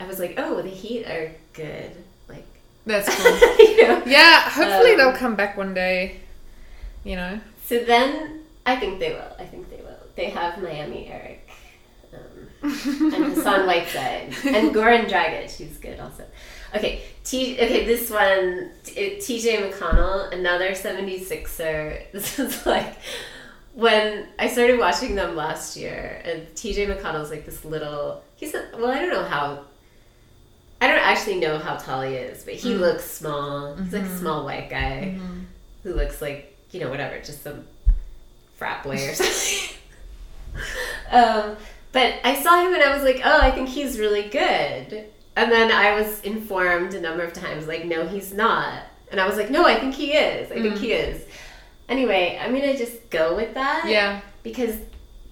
[0.00, 1.90] I was like, oh, the Heat are good.
[2.28, 2.46] Like,
[2.86, 3.58] That's cool.
[3.58, 4.02] you know.
[4.06, 6.20] yeah, hopefully Um, they'll come back one day.
[7.04, 7.40] You know.
[7.66, 9.32] So then I think they will.
[9.38, 9.98] I think they will.
[10.16, 11.48] They have Miami Eric.
[12.12, 12.72] Um,
[13.14, 16.24] and Hassan Whiteside and Goran Dragic, who's good also.
[16.74, 17.54] Okay, T.
[17.54, 19.70] Okay, this one, T- T.J.
[19.70, 22.02] McConnell, another 76er.
[22.12, 22.96] This is like
[23.74, 26.86] when I started watching them last year, and T.J.
[26.86, 28.22] McConnell's like this little.
[28.36, 29.64] He's a, well, I don't know how.
[30.80, 32.80] I don't actually know how tall he is, but he mm.
[32.80, 33.74] looks small.
[33.76, 34.18] He's like a mm-hmm.
[34.18, 35.40] small white guy mm-hmm.
[35.82, 37.64] who looks like you know whatever, just some
[38.56, 39.76] frat boy or something.
[41.10, 41.56] um,
[41.92, 45.04] but I saw him and I was like, oh, I think he's really good.
[45.36, 48.82] And then I was informed a number of times, like, no, he's not.
[49.10, 50.50] And I was like, no, I think he is.
[50.50, 51.24] I think he is.
[51.88, 53.84] Anyway, I'm gonna just go with that.
[53.86, 54.76] Yeah, Because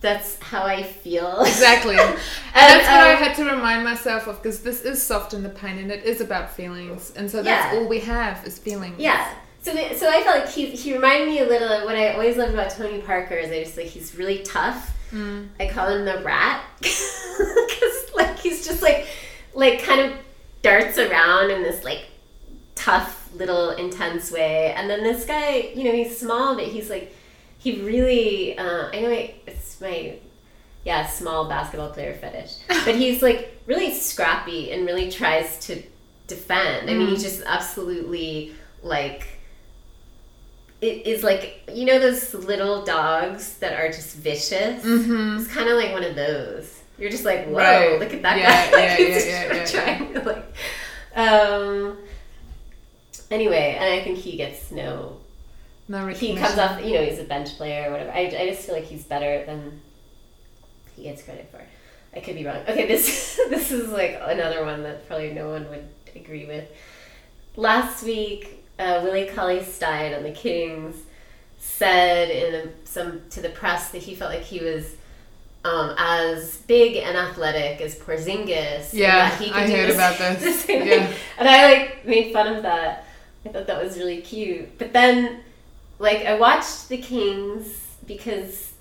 [0.01, 1.41] that's how I feel.
[1.43, 1.97] exactly.
[1.99, 2.17] And And,
[2.55, 5.49] that's what I um, had to remind myself of because this is soft in the
[5.49, 7.79] pain and it is about feelings, and so that's Yeah.
[7.81, 8.97] all we have is feelings.
[8.99, 9.33] Yeah.
[9.63, 12.37] So, so I felt like he, he reminded me a little of what I always
[12.37, 14.97] loved about Tony Parker is I just like he's really tough.
[15.13, 15.49] Mm.
[15.61, 19.07] I call him the rat because like he's just like
[19.55, 20.19] like kind of
[20.63, 22.07] darts around in this like
[22.75, 27.15] tough little intense way, and then this guy, you know, he's small but he's like
[27.59, 30.17] he really uh, I know I, it's my
[30.85, 35.81] yeah small basketball player fetish, but he's like really scrappy and really tries to
[36.27, 36.91] defend.
[36.91, 39.32] I mean, he just absolutely like
[40.83, 44.85] it is like you know those little dogs that are just vicious.
[44.85, 45.39] Mm-hmm.
[45.39, 46.81] It's kind of like one of those.
[46.99, 47.99] You're just like, whoa, Right.
[48.01, 48.77] look at that Yeah, guy.
[48.77, 50.55] Like, yeah, he's yeah, yeah, trying to like.
[51.17, 51.99] Um.
[53.31, 55.19] Anyway, and I think he gets no.
[55.89, 58.11] No He comes off, you know, he's a bench player or whatever.
[58.13, 59.81] I, I just feel like he's better than
[60.97, 61.61] he gets credit for.
[62.15, 62.59] I could be wrong.
[62.69, 66.69] Okay, this this is like another one that probably no one would agree with.
[67.57, 70.97] Last week, uh, Willie Cauley Stein on the Kings
[71.59, 74.97] said in a, some to the press that he felt like he was
[75.65, 78.93] um, as big and athletic as Porzingis.
[78.93, 80.65] Yeah, he could I do heard the about this.
[80.67, 81.13] the Yeah.
[81.39, 83.07] And I like made fun of that.
[83.45, 84.79] I thought that was really cute.
[84.79, 85.41] But then,
[85.99, 88.73] like, I watched the Kings because,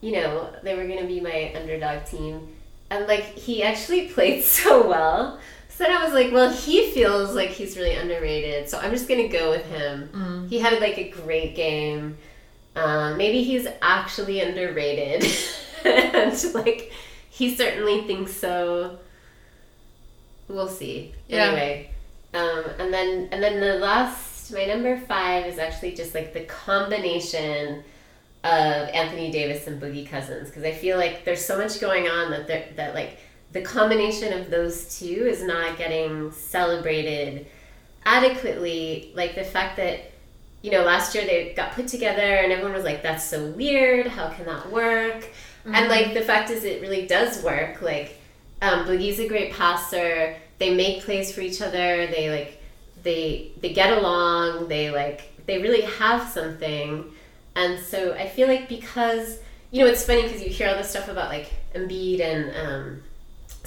[0.00, 2.48] you know, they were gonna be my underdog team,
[2.90, 5.38] and like he actually played so well.
[5.76, 9.08] So then I was like, well, he feels like he's really underrated, so I'm just
[9.08, 10.08] gonna go with him.
[10.12, 10.48] Mm.
[10.48, 12.16] He had like a great game.
[12.76, 15.28] Um, maybe he's actually underrated,
[15.84, 16.92] and like
[17.28, 19.00] he certainly thinks so.
[20.46, 21.12] We'll see.
[21.26, 21.46] Yeah.
[21.46, 21.90] Anyway,
[22.34, 26.44] um, and then and then the last, my number five is actually just like the
[26.44, 27.82] combination
[28.44, 32.30] of Anthony Davis and Boogie Cousins because I feel like there's so much going on
[32.30, 33.18] that that like
[33.54, 37.46] the combination of those two is not getting celebrated
[38.04, 39.12] adequately.
[39.14, 40.10] Like the fact that
[40.60, 44.08] you know last year they got put together and everyone was like, "That's so weird.
[44.08, 45.28] How can that work?"
[45.64, 47.80] And like the fact is, it really does work.
[47.80, 48.18] Like
[48.60, 50.36] um, Boogie's a great passer.
[50.58, 52.08] They make plays for each other.
[52.08, 52.60] They like
[53.04, 54.66] they they get along.
[54.66, 57.04] They like they really have something.
[57.54, 59.38] And so I feel like because
[59.70, 63.02] you know it's funny because you hear all this stuff about like Embiid and um,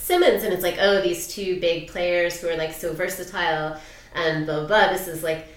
[0.07, 3.79] Simmons, and it's like oh these two big players who are like so versatile
[4.15, 4.67] and blah blah.
[4.67, 4.87] blah.
[4.93, 5.47] This is like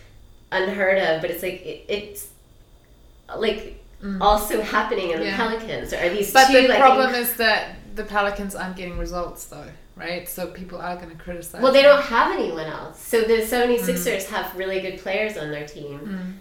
[0.52, 2.28] unheard of, but it's like it, it's
[3.36, 3.76] like
[4.20, 5.24] also happening in Mm.
[5.24, 5.30] Yeah.
[5.30, 5.92] the Pelicans.
[5.92, 9.66] Are these But two the like problem is that the Pelicans aren't getting results, though,
[9.96, 10.28] right?
[10.28, 11.60] So people are going to criticize.
[11.62, 11.96] Well, they them.
[11.96, 12.98] don't have anyone else.
[13.00, 15.98] So the 76ers have really good players on their team.
[16.00, 16.32] Mm.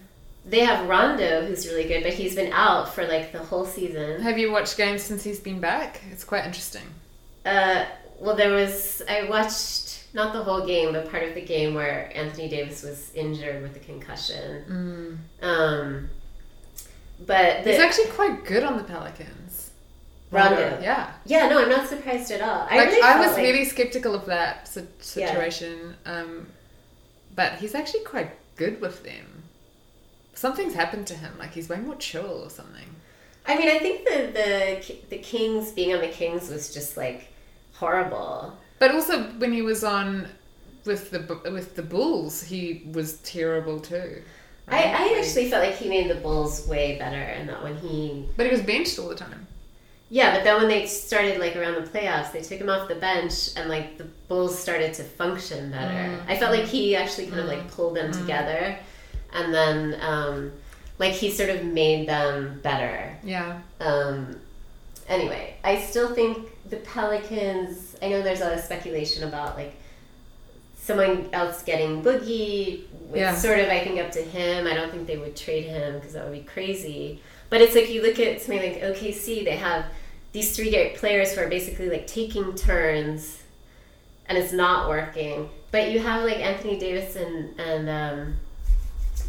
[0.49, 4.22] They have Rondo, who's really good, but he's been out for like the whole season.
[4.22, 6.01] Have you watched games since he's been back?
[6.12, 6.88] It's quite interesting.
[7.46, 7.86] Uh,
[8.20, 12.12] well, there was, I watched not the whole game, but part of the game where
[12.16, 15.20] Anthony Davis was injured with a concussion.
[15.42, 16.10] Um,
[17.26, 19.72] but the, He's actually quite good on the Pelicans.
[20.32, 20.80] Rondo.
[20.82, 21.12] Yeah.
[21.26, 22.68] yeah, no, I'm not surprised at all.
[22.70, 24.82] I like really I was like- really skeptical of that si-
[25.16, 25.28] Yeah.
[25.28, 26.48] situation, um,
[27.36, 29.44] but he's actually quite good with them.
[30.36, 31.34] Something's happened to him.
[31.40, 32.96] Like he's way more chill or something.
[33.50, 37.28] I mean, I think the the the Kings being on the Kings was just like
[37.74, 38.58] horrible.
[38.80, 40.28] But also when he was on
[40.86, 41.22] with the
[41.52, 44.22] with the Bulls, he was terrible too.
[44.68, 44.86] I, right?
[44.86, 48.26] I Like- actually felt like he made the Bulls way better, and that when he
[48.38, 49.47] but he was benched all the time.
[50.12, 52.95] yeah, but then when they started like around the playoffs, they took him off the
[52.95, 55.93] bench, and like the Bulls started to function better.
[56.10, 56.20] Mm.
[56.32, 58.78] I felt like he actually kind of like pulled them together,
[59.34, 60.52] and then um,
[61.00, 63.18] like he sort of made them better.
[63.24, 63.60] Yeah.
[63.80, 64.36] Um,
[65.08, 67.95] anyway, I still think the Pelicans.
[68.02, 69.74] I know there's a lot of speculation about like
[70.78, 72.84] someone else getting Boogie.
[73.10, 73.36] It's Yeah.
[73.36, 74.68] sort of I think up to him.
[74.68, 77.22] I don't think they would trade him because that would be crazy.
[77.50, 79.43] But it's like you look at something like OKC.
[79.43, 79.86] They have
[80.32, 83.41] these three great players who are basically like taking turns,
[84.28, 85.50] and it's not working.
[85.72, 88.36] But you have like Anthony Davis and and um,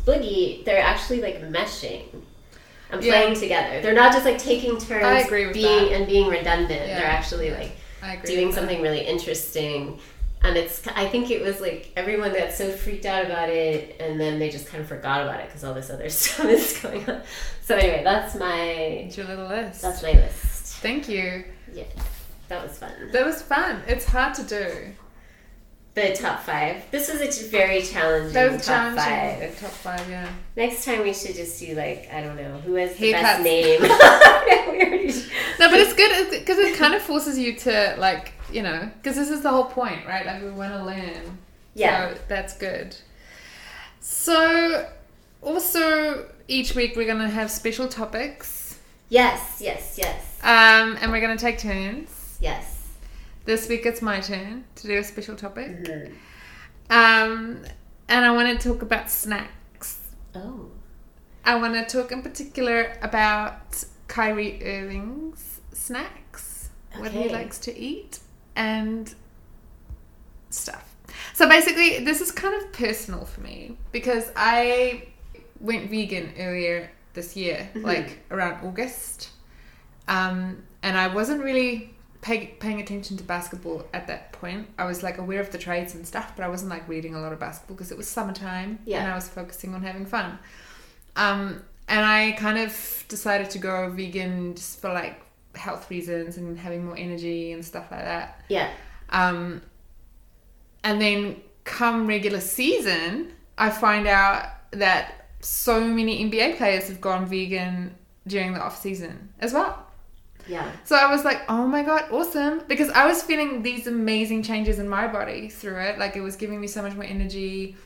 [0.04, 0.64] Boogie.
[0.64, 2.04] They're actually like meshing
[2.90, 3.12] and Yeah.
[3.12, 3.80] playing together.
[3.80, 5.92] They're not just like taking turns I agree with being that.
[5.92, 6.88] and being redundant.
[6.88, 6.98] Yeah.
[7.00, 7.72] They're actually like
[8.24, 8.60] doing with that.
[8.60, 9.98] something really interesting.
[10.42, 14.18] And it's, I think it was like everyone got so freaked out about it, and
[14.18, 17.08] then they just kind of forgot about it because all this other stuff is going
[17.10, 17.20] on.
[17.62, 19.82] So anyway, that's my It's your little list.
[19.82, 20.76] that's my list.
[20.76, 21.44] Thank you.
[21.74, 21.84] Yeah,
[22.48, 22.90] that was fun.
[23.12, 23.82] That was fun.
[23.86, 24.92] It's hard to do.
[25.94, 26.88] The top five.
[26.92, 29.48] This was a very challenging That was top challenging.
[29.50, 29.60] five.
[29.60, 30.28] Top five, yeah.
[30.56, 33.22] Next time we should just do like I don't know who has the Haircuts.
[33.22, 33.80] best name.
[35.58, 39.16] No, but it's good because it kind of forces you to like, you know, because
[39.16, 40.24] this is the whole point, right?
[40.24, 41.38] Like we want to learn.
[41.74, 42.14] yeah.
[42.14, 42.96] So that's good.
[44.00, 44.88] So
[45.42, 48.78] also each week we're gonna have special topics,
[49.10, 49.58] Yes.
[49.60, 49.96] Yes.
[49.98, 50.38] Yes.
[50.42, 52.38] um, and we're gonna take turns.
[52.40, 52.79] Yes.
[53.44, 56.12] This week it's my turn to do a special topic, Mhm.
[56.90, 57.64] um,
[58.08, 59.98] and I want to talk about snacks.
[60.34, 60.70] Oh.
[61.44, 68.20] I want to talk in particular about Kyrie Irving's snacks, what he likes to eat,
[68.54, 69.14] and
[70.50, 70.84] stuff.
[71.32, 75.08] So basically, this is kind of personal for me because I
[75.60, 79.30] went vegan earlier this year, like around August,
[80.08, 84.68] um, and I wasn't really pay, paying attention to basketball at that point.
[84.78, 87.20] I was like aware of the trades and stuff, but I wasn't like reading a
[87.20, 89.02] lot of basketball because it was summertime Yeah.
[89.02, 90.38] and I was focusing on having fun.
[91.16, 95.20] Um, and I kind of decided to go vegan just for like
[95.54, 98.42] health reasons and having more energy and stuff like that.
[98.48, 98.70] Yeah.
[99.08, 99.62] Um,
[100.84, 107.26] and then come regular season, I find out that so many NBA players have gone
[107.26, 107.94] vegan
[108.26, 109.86] during the off season as well.
[110.48, 110.70] Yeah.
[110.84, 112.62] So I was like, oh my god, awesome.
[112.68, 115.98] Because I was feeling these amazing changes in my body through it.
[115.98, 117.76] Like it was giving me so much more energy.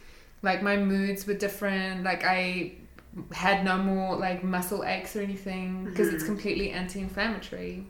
[0.43, 2.05] Like my moods were different.
[2.05, 2.73] Like I
[3.33, 6.33] had no more like muscle aches or anything because it's mm-hmm.
[6.33, 7.87] completely anti inflammatory.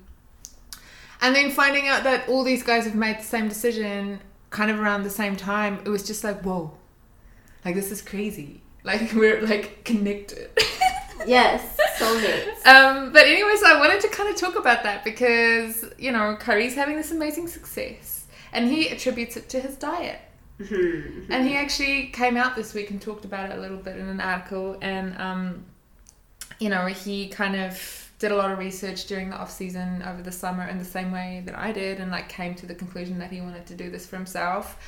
[1.20, 4.78] And then finding out that all these guys have made the same decision kind of
[4.78, 6.76] around the same time, it was just like, whoa.
[7.64, 8.60] Like this is crazy.
[8.82, 10.50] Like we're like connected.
[11.26, 11.76] Yes.
[11.98, 12.66] Soulmates.
[12.66, 16.74] Um, but anyways, I wanted to kind of talk about that because you know Kyrie's
[16.74, 20.20] having this amazing success, and he attributes it to his diet.
[20.60, 21.26] Mhm.
[21.30, 24.08] And he actually came out this week and talked about it a little bit in
[24.08, 25.64] an article, and um,
[26.58, 30.22] you know he kind of did a lot of research during the off season over
[30.22, 33.18] the summer in the same way that I did, and like came to the conclusion
[33.18, 34.78] that he wanted to do this for himself.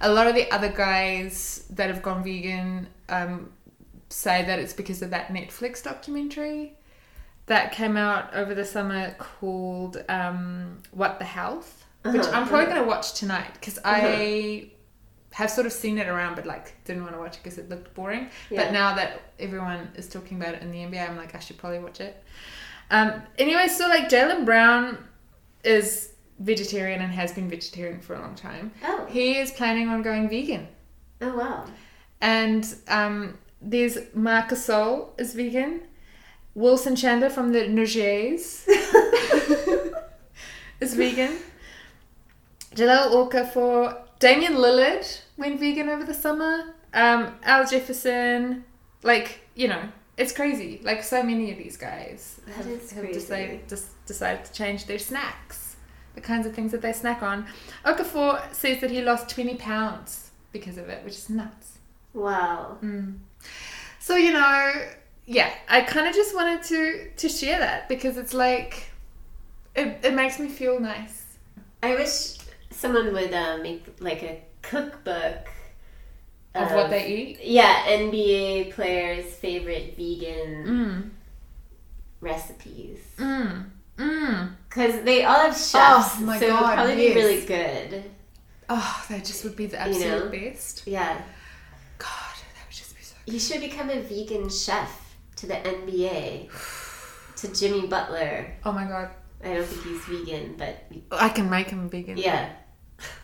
[0.00, 3.50] A lot of the other guys that have gone vegan um,
[4.08, 6.74] say that it's because of that Netflix documentary
[7.46, 12.66] that came out over the summer called um, "What the Health," which Uh-huh, I'm probably
[12.66, 14.70] gonna watch tonight because I
[15.32, 17.68] have sort of seen it around, but like didn't want to watch it because it
[17.68, 18.28] looked boring.
[18.50, 18.64] Yeah.
[18.64, 21.58] But now that everyone is talking about it in the NBA, I'm like, I should
[21.58, 22.22] probably watch it.
[22.90, 24.98] Um, anyway, so like Jaylen Brown
[25.62, 28.72] is vegetarian and has been vegetarian for a long time.
[28.84, 29.06] Oh.
[29.10, 30.68] He is planning on going vegan.
[31.20, 31.64] Oh wow.
[32.20, 33.36] And um,
[33.66, 35.80] there's Marc Gasol is vegan.
[36.54, 38.66] Wilson Chandler from the Nugets
[40.80, 41.36] is vegan.
[42.74, 43.98] Jahlil Okafor.
[44.18, 46.74] Damian Lillard went vegan over the summer.
[46.94, 48.64] Um, Al Jefferson.
[49.02, 49.82] Like, you know,
[50.16, 50.80] it's crazy.
[50.82, 54.98] Like, so many of these guys That have, have decided, just decided to change their
[54.98, 55.76] snacks.
[56.14, 57.46] The kinds of things that they snack on.
[57.84, 61.78] Okafor says that he lost 20 pounds because of it, which is nuts.
[62.14, 62.78] Wow.
[62.82, 63.18] Mm.
[64.00, 64.72] So you know,
[65.26, 68.90] yeah, I kind of just wanted to to share that because it's like
[69.74, 71.24] it, it makes me feel nice.
[71.82, 72.38] I wish
[72.70, 75.48] someone would uh, make like a cookbook
[76.54, 77.40] Of what they eat.
[77.44, 81.10] Yeah, NBA players' favorite vegan Mm.
[82.20, 82.98] recipes.
[83.18, 83.64] Mm.
[83.98, 84.50] Mm.
[84.68, 87.14] Because they all have chefs, Oh, my so it would probably yes.
[87.14, 88.04] be really good.
[88.68, 90.30] Oh, that just would be the You absolute know?
[90.30, 90.86] best.
[90.86, 91.22] Yeah.
[93.26, 93.58] God, that would just be so.
[93.58, 96.48] You should become a vegan chef to the NBA.
[97.36, 98.52] to Jimmy Butler.
[98.64, 99.10] Oh my god,
[99.44, 102.16] I don't think he's vegan, but I can make him vegan.
[102.18, 102.50] yeah.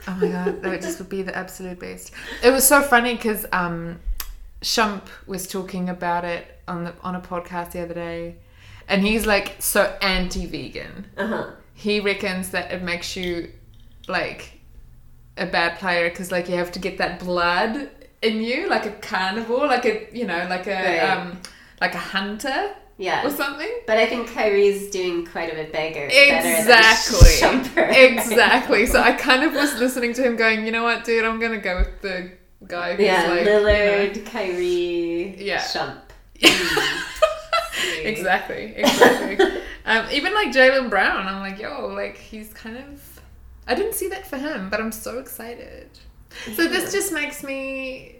[0.06, 2.12] Oh my god, that would just would be the absolute best.
[2.42, 4.00] It was so funny because um,
[4.60, 8.36] Shump was talking about it on the on a podcast the other day,
[8.88, 11.06] and he's like so anti-vegan.
[11.16, 11.50] Uh huh.
[11.74, 13.50] he reckons that it makes you
[14.08, 14.60] like
[15.38, 17.88] a bad player because like you have to get that blood
[18.22, 20.98] in you like a carnivore like a you know like a Right.
[21.10, 21.38] um
[21.80, 23.26] like a hunter Yeah.
[23.26, 26.06] or something But I think Kyrie's doing quite a bit bigger.
[26.10, 27.34] exactly
[28.06, 31.40] exactly so i kind of was listening to him going you know what dude i'm
[31.40, 32.30] gonna go with the
[32.66, 35.60] guy who's yeah, like you know- Kyrie, Yeah.
[35.60, 35.98] Shump.
[38.04, 39.38] exactly exactly
[39.86, 43.20] um, even like jaylen brown i'm like yo like he's kind of
[43.66, 45.88] i didn't see that for him but i'm so excited
[46.54, 48.16] so this just makes me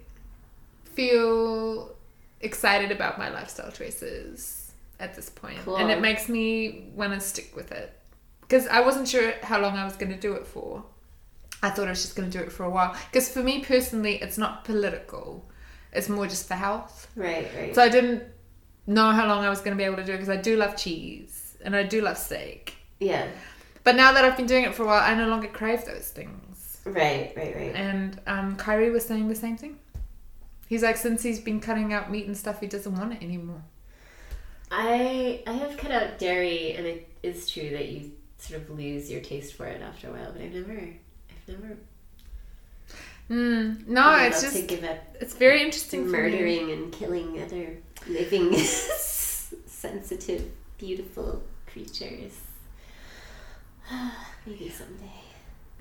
[0.85, 1.95] feel
[2.41, 5.77] excited about my lifestyle choices at this point Cool.
[5.77, 7.93] and it makes me want to stick with it
[8.43, 10.85] because i wasn't sure how long i was going to do it for
[11.63, 13.61] i thought i was just going to do it for a while because for me
[13.61, 15.49] personally it's not political
[15.93, 17.75] it's more just for health Right, right.
[17.75, 18.23] so I didn't
[18.87, 20.57] know how long I was going to be able to do it because I do
[20.57, 22.75] love cheese and I do love steak.
[22.99, 23.29] yeah.
[23.85, 26.09] But now that I've been doing it for a while, I no longer crave those
[26.09, 26.42] things.
[26.85, 27.75] Right, right, right.
[27.75, 29.79] And um, Kyrie was saying the same thing.
[30.69, 33.63] He's like, since he's been cutting out meat and stuff, he doesn't want it anymore.
[34.71, 39.11] I I have cut out dairy, and it is true that you sort of lose
[39.11, 40.33] your taste for it after a while.
[40.33, 41.77] But I've never, I've never.
[43.31, 46.31] Mm, no, been it's able to give up it's very interesting for me.
[46.31, 47.77] murdering and killing other
[48.09, 48.55] living,
[49.67, 52.41] sensitive, beautiful creatures.
[54.47, 55.22] Maybe someday.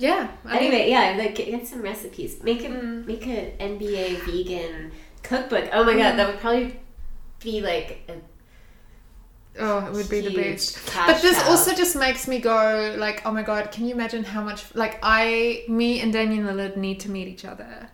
[0.01, 0.31] Yeah.
[0.45, 2.41] I mean, Anyway, yeah, like get some recipes.
[2.43, 3.05] Make a Mm.
[3.05, 4.91] make a NBA vegan
[5.23, 5.69] cookbook.
[5.71, 6.79] Oh my god, that would probably
[7.39, 8.13] be like a
[9.59, 10.79] Oh, it would be the best.
[11.05, 11.49] But this cow.
[11.49, 14.97] also just makes me go like, oh my god, can you imagine how much like
[15.03, 17.89] I, me and Damian Lillard need to meet each other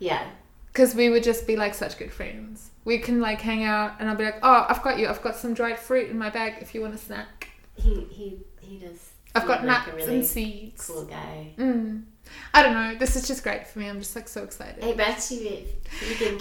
[0.00, 0.26] yeah.
[0.72, 2.70] because we would just be like such good friends.
[2.84, 5.08] We can like hang out, and I'll be like, oh, I've got you.
[5.08, 7.48] I've got some dried fruit in my bag if you want a snack.
[7.76, 9.10] He he he does.
[9.36, 10.86] I've got like nuts really and seeds.
[10.86, 11.52] cool guy.
[11.58, 12.04] Mm.
[12.52, 12.94] I don't know.
[12.96, 13.88] This is just great for me.
[13.88, 14.82] I'm just like so excited.
[14.82, 15.88] I bet you it.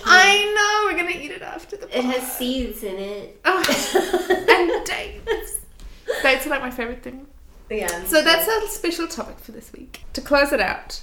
[0.06, 1.98] I know we're gonna eat it after the.
[1.98, 3.41] It has seeds in it.
[3.46, 5.58] Oh, and dates.
[6.24, 7.28] Dates are like my favorite thing.
[7.70, 8.04] yeah.
[8.06, 10.04] So that's our special topic for this week.
[10.14, 11.02] To close it out,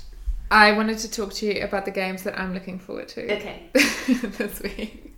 [0.50, 3.68] I wanted to talk to you about the games that I'm looking forward to okay.
[3.74, 5.14] this week.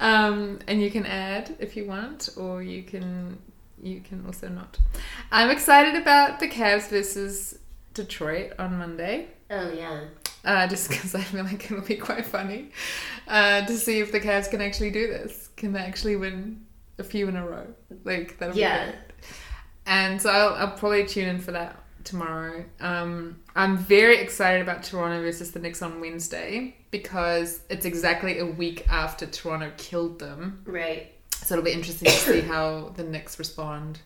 [0.00, 3.38] Um, and you can add if you want, or you can
[3.82, 4.78] you can also not.
[5.30, 7.58] I'm excited about the Cavs versus
[7.94, 9.28] Detroit on Monday.
[9.50, 10.04] Oh yeah.
[10.44, 12.70] Uh, just because I feel like it'll be quite funny
[13.26, 15.48] uh, to see if the Cavs can actually do this.
[15.56, 16.64] Can they actually win
[16.98, 17.66] a few in a row?
[18.04, 18.86] Like that'll Yeah.
[18.86, 19.02] be great.
[19.86, 22.64] And so I'll, I'll probably tune in for that tomorrow.
[22.80, 28.46] Um, I'm very excited about Toronto versus the Knicks on Wednesday because it's exactly a
[28.46, 30.62] week after Toronto killed them.
[30.64, 31.12] Right.
[31.34, 34.00] So it'll be interesting to see how the Knicks respond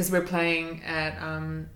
[0.00, 1.68] because we're playing at um,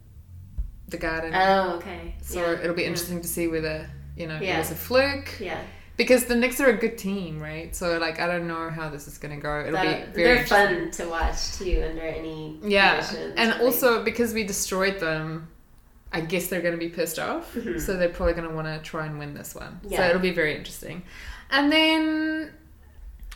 [0.88, 1.32] the Garden.
[1.34, 2.14] Oh okay.
[2.22, 2.58] So yeah.
[2.62, 2.88] it'll be yeah.
[2.88, 4.56] interesting to see whether you know Yeah.
[4.56, 5.60] it was a fluke Yeah.
[5.98, 7.76] because the Knicks are a good team, right?
[7.76, 9.60] So like I don't know how this is gonna go.
[9.60, 13.60] It'll That- be very they're fun to watch too under any Yeah, conditions, and like-
[13.60, 15.48] also because we destroyed them,
[16.10, 17.52] I guess they're gonna be pissed off.
[17.54, 17.78] Mhm.
[17.78, 19.80] So they're probably gonna want to try and win this one.
[19.86, 19.98] Yeah.
[19.98, 21.02] So it'll be very interesting.
[21.50, 22.52] And then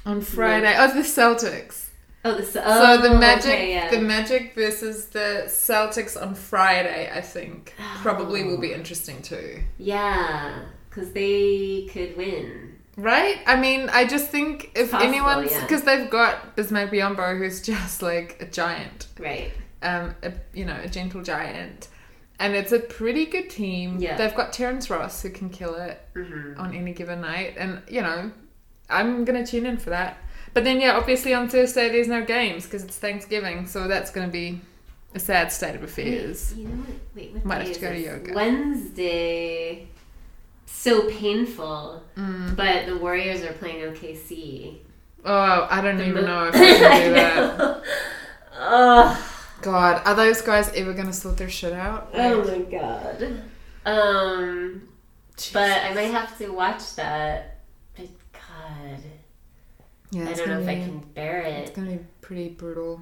[0.07, 1.88] on Friday, oh the Celtics.
[2.25, 3.91] Oh the so, so the oh, Magic, okay, yeah.
[3.91, 8.61] the Magic versus the Celtics on Friday, I think probably will Oh.
[8.61, 9.61] be interesting too.
[9.79, 10.61] yeah
[10.91, 12.75] because they could win.
[12.97, 13.39] Right?
[13.47, 15.61] I mean, I just think if possible, anyone's yeah.
[15.61, 19.53] because they've got Bismack Biyombo, who's just like a giant, Right.
[19.83, 21.87] um, a, you know, a gentle giant,
[22.41, 23.99] and it's a pretty good team.
[24.01, 24.17] Yeah.
[24.17, 26.59] They've got Terrence Ross who can kill it Mm-hmm.
[26.61, 28.33] on any given night, and you know,
[28.91, 30.17] I'm gonna tune in for that.
[30.55, 34.29] But then, yeah, obviously on Thursday there's no games because it's Thanksgiving, so that's gonna
[34.29, 34.61] be
[35.15, 36.53] a sad state of affairs.
[36.57, 36.89] Wait, you know what?
[37.15, 38.35] Wait, what Might have to go to yoga.
[38.35, 39.89] Wednesday.
[40.67, 42.03] So painful.
[42.17, 42.55] Mm.
[42.57, 44.79] But the Warriors are playing OKC.
[45.25, 47.83] Oh, I don't even mo- know if I can do that.
[48.61, 49.31] Oh,
[49.63, 52.11] God, are those guys ever gonna sort their shit out?
[52.15, 53.43] oh my god.
[53.85, 54.89] Um,
[55.53, 57.59] but I might have to watch that.
[57.97, 59.03] But God,
[60.11, 61.53] Yeah, I don't know if I can bear it.
[61.69, 63.01] It's gonna be pretty brutal.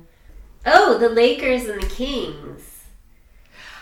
[0.65, 2.63] Oh, the Lakers and the Kings.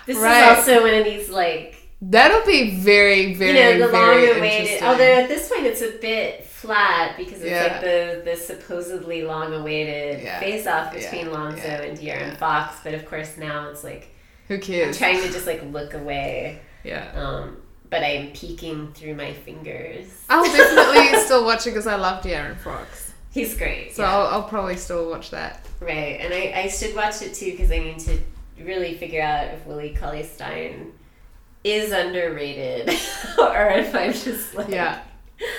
[0.07, 0.53] This Right.
[0.53, 4.37] is also one of these like That'll be very, very, you know the very long
[4.39, 4.83] awaited.
[4.83, 7.63] Although at this point it's a bit flat because it's Yeah.
[7.63, 10.39] like the the supposedly long awaited Yeah.
[10.41, 11.01] face off Yeah.
[11.01, 11.81] between Lonzo Yeah.
[11.83, 12.37] and De'Aaron.
[12.37, 12.77] Fox.
[12.85, 14.09] But of course now it's like
[14.49, 14.89] Who cares?
[14.89, 16.59] I'm trying to just like look away.
[16.83, 17.57] Yeah, Um,
[17.89, 20.05] but I'm peeking through my fingers.
[20.29, 23.04] I'll definitely still watch it because I love De'Aaron Fox.
[23.35, 23.97] He's great.
[23.97, 24.17] So yeah.
[24.17, 25.67] I'll, I'll probably still watch that.
[25.81, 28.17] Right, and I, I should watch it too because I need to
[28.61, 30.93] really figure out if Willie Cauley Stein
[31.65, 32.89] is underrated
[33.39, 35.03] or if I'm just like Yeah.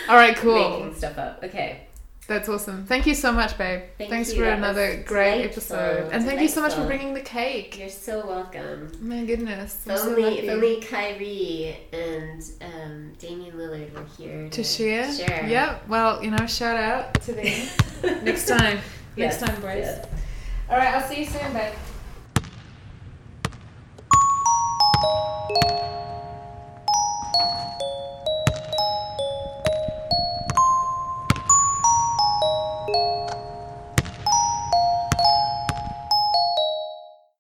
[0.08, 0.70] All right, cool.
[0.80, 1.44] making stuff up.
[1.44, 1.88] Okay.
[2.28, 2.86] That's awesome.
[2.86, 3.84] Thank you so much, babe.
[4.00, 4.40] Thank Thanks you.
[4.40, 5.76] for that another great episode.
[5.78, 6.30] And delightful.
[6.30, 7.78] thank you so much for bringing the cake.
[7.78, 8.92] You're so welcome.
[8.94, 9.86] Oh my goodness.
[9.86, 15.12] If I'm only, if only Kyrie and um, Damian Lillard were here to, to share.
[15.14, 15.46] share.
[15.48, 15.88] Yep.
[15.88, 17.46] Well, you know, shout out to them.
[18.26, 18.80] Next time.
[19.16, 19.42] Next yes.
[19.42, 19.88] time, boys.
[20.68, 20.96] All right.
[20.96, 21.74] I'll see you soon, babe.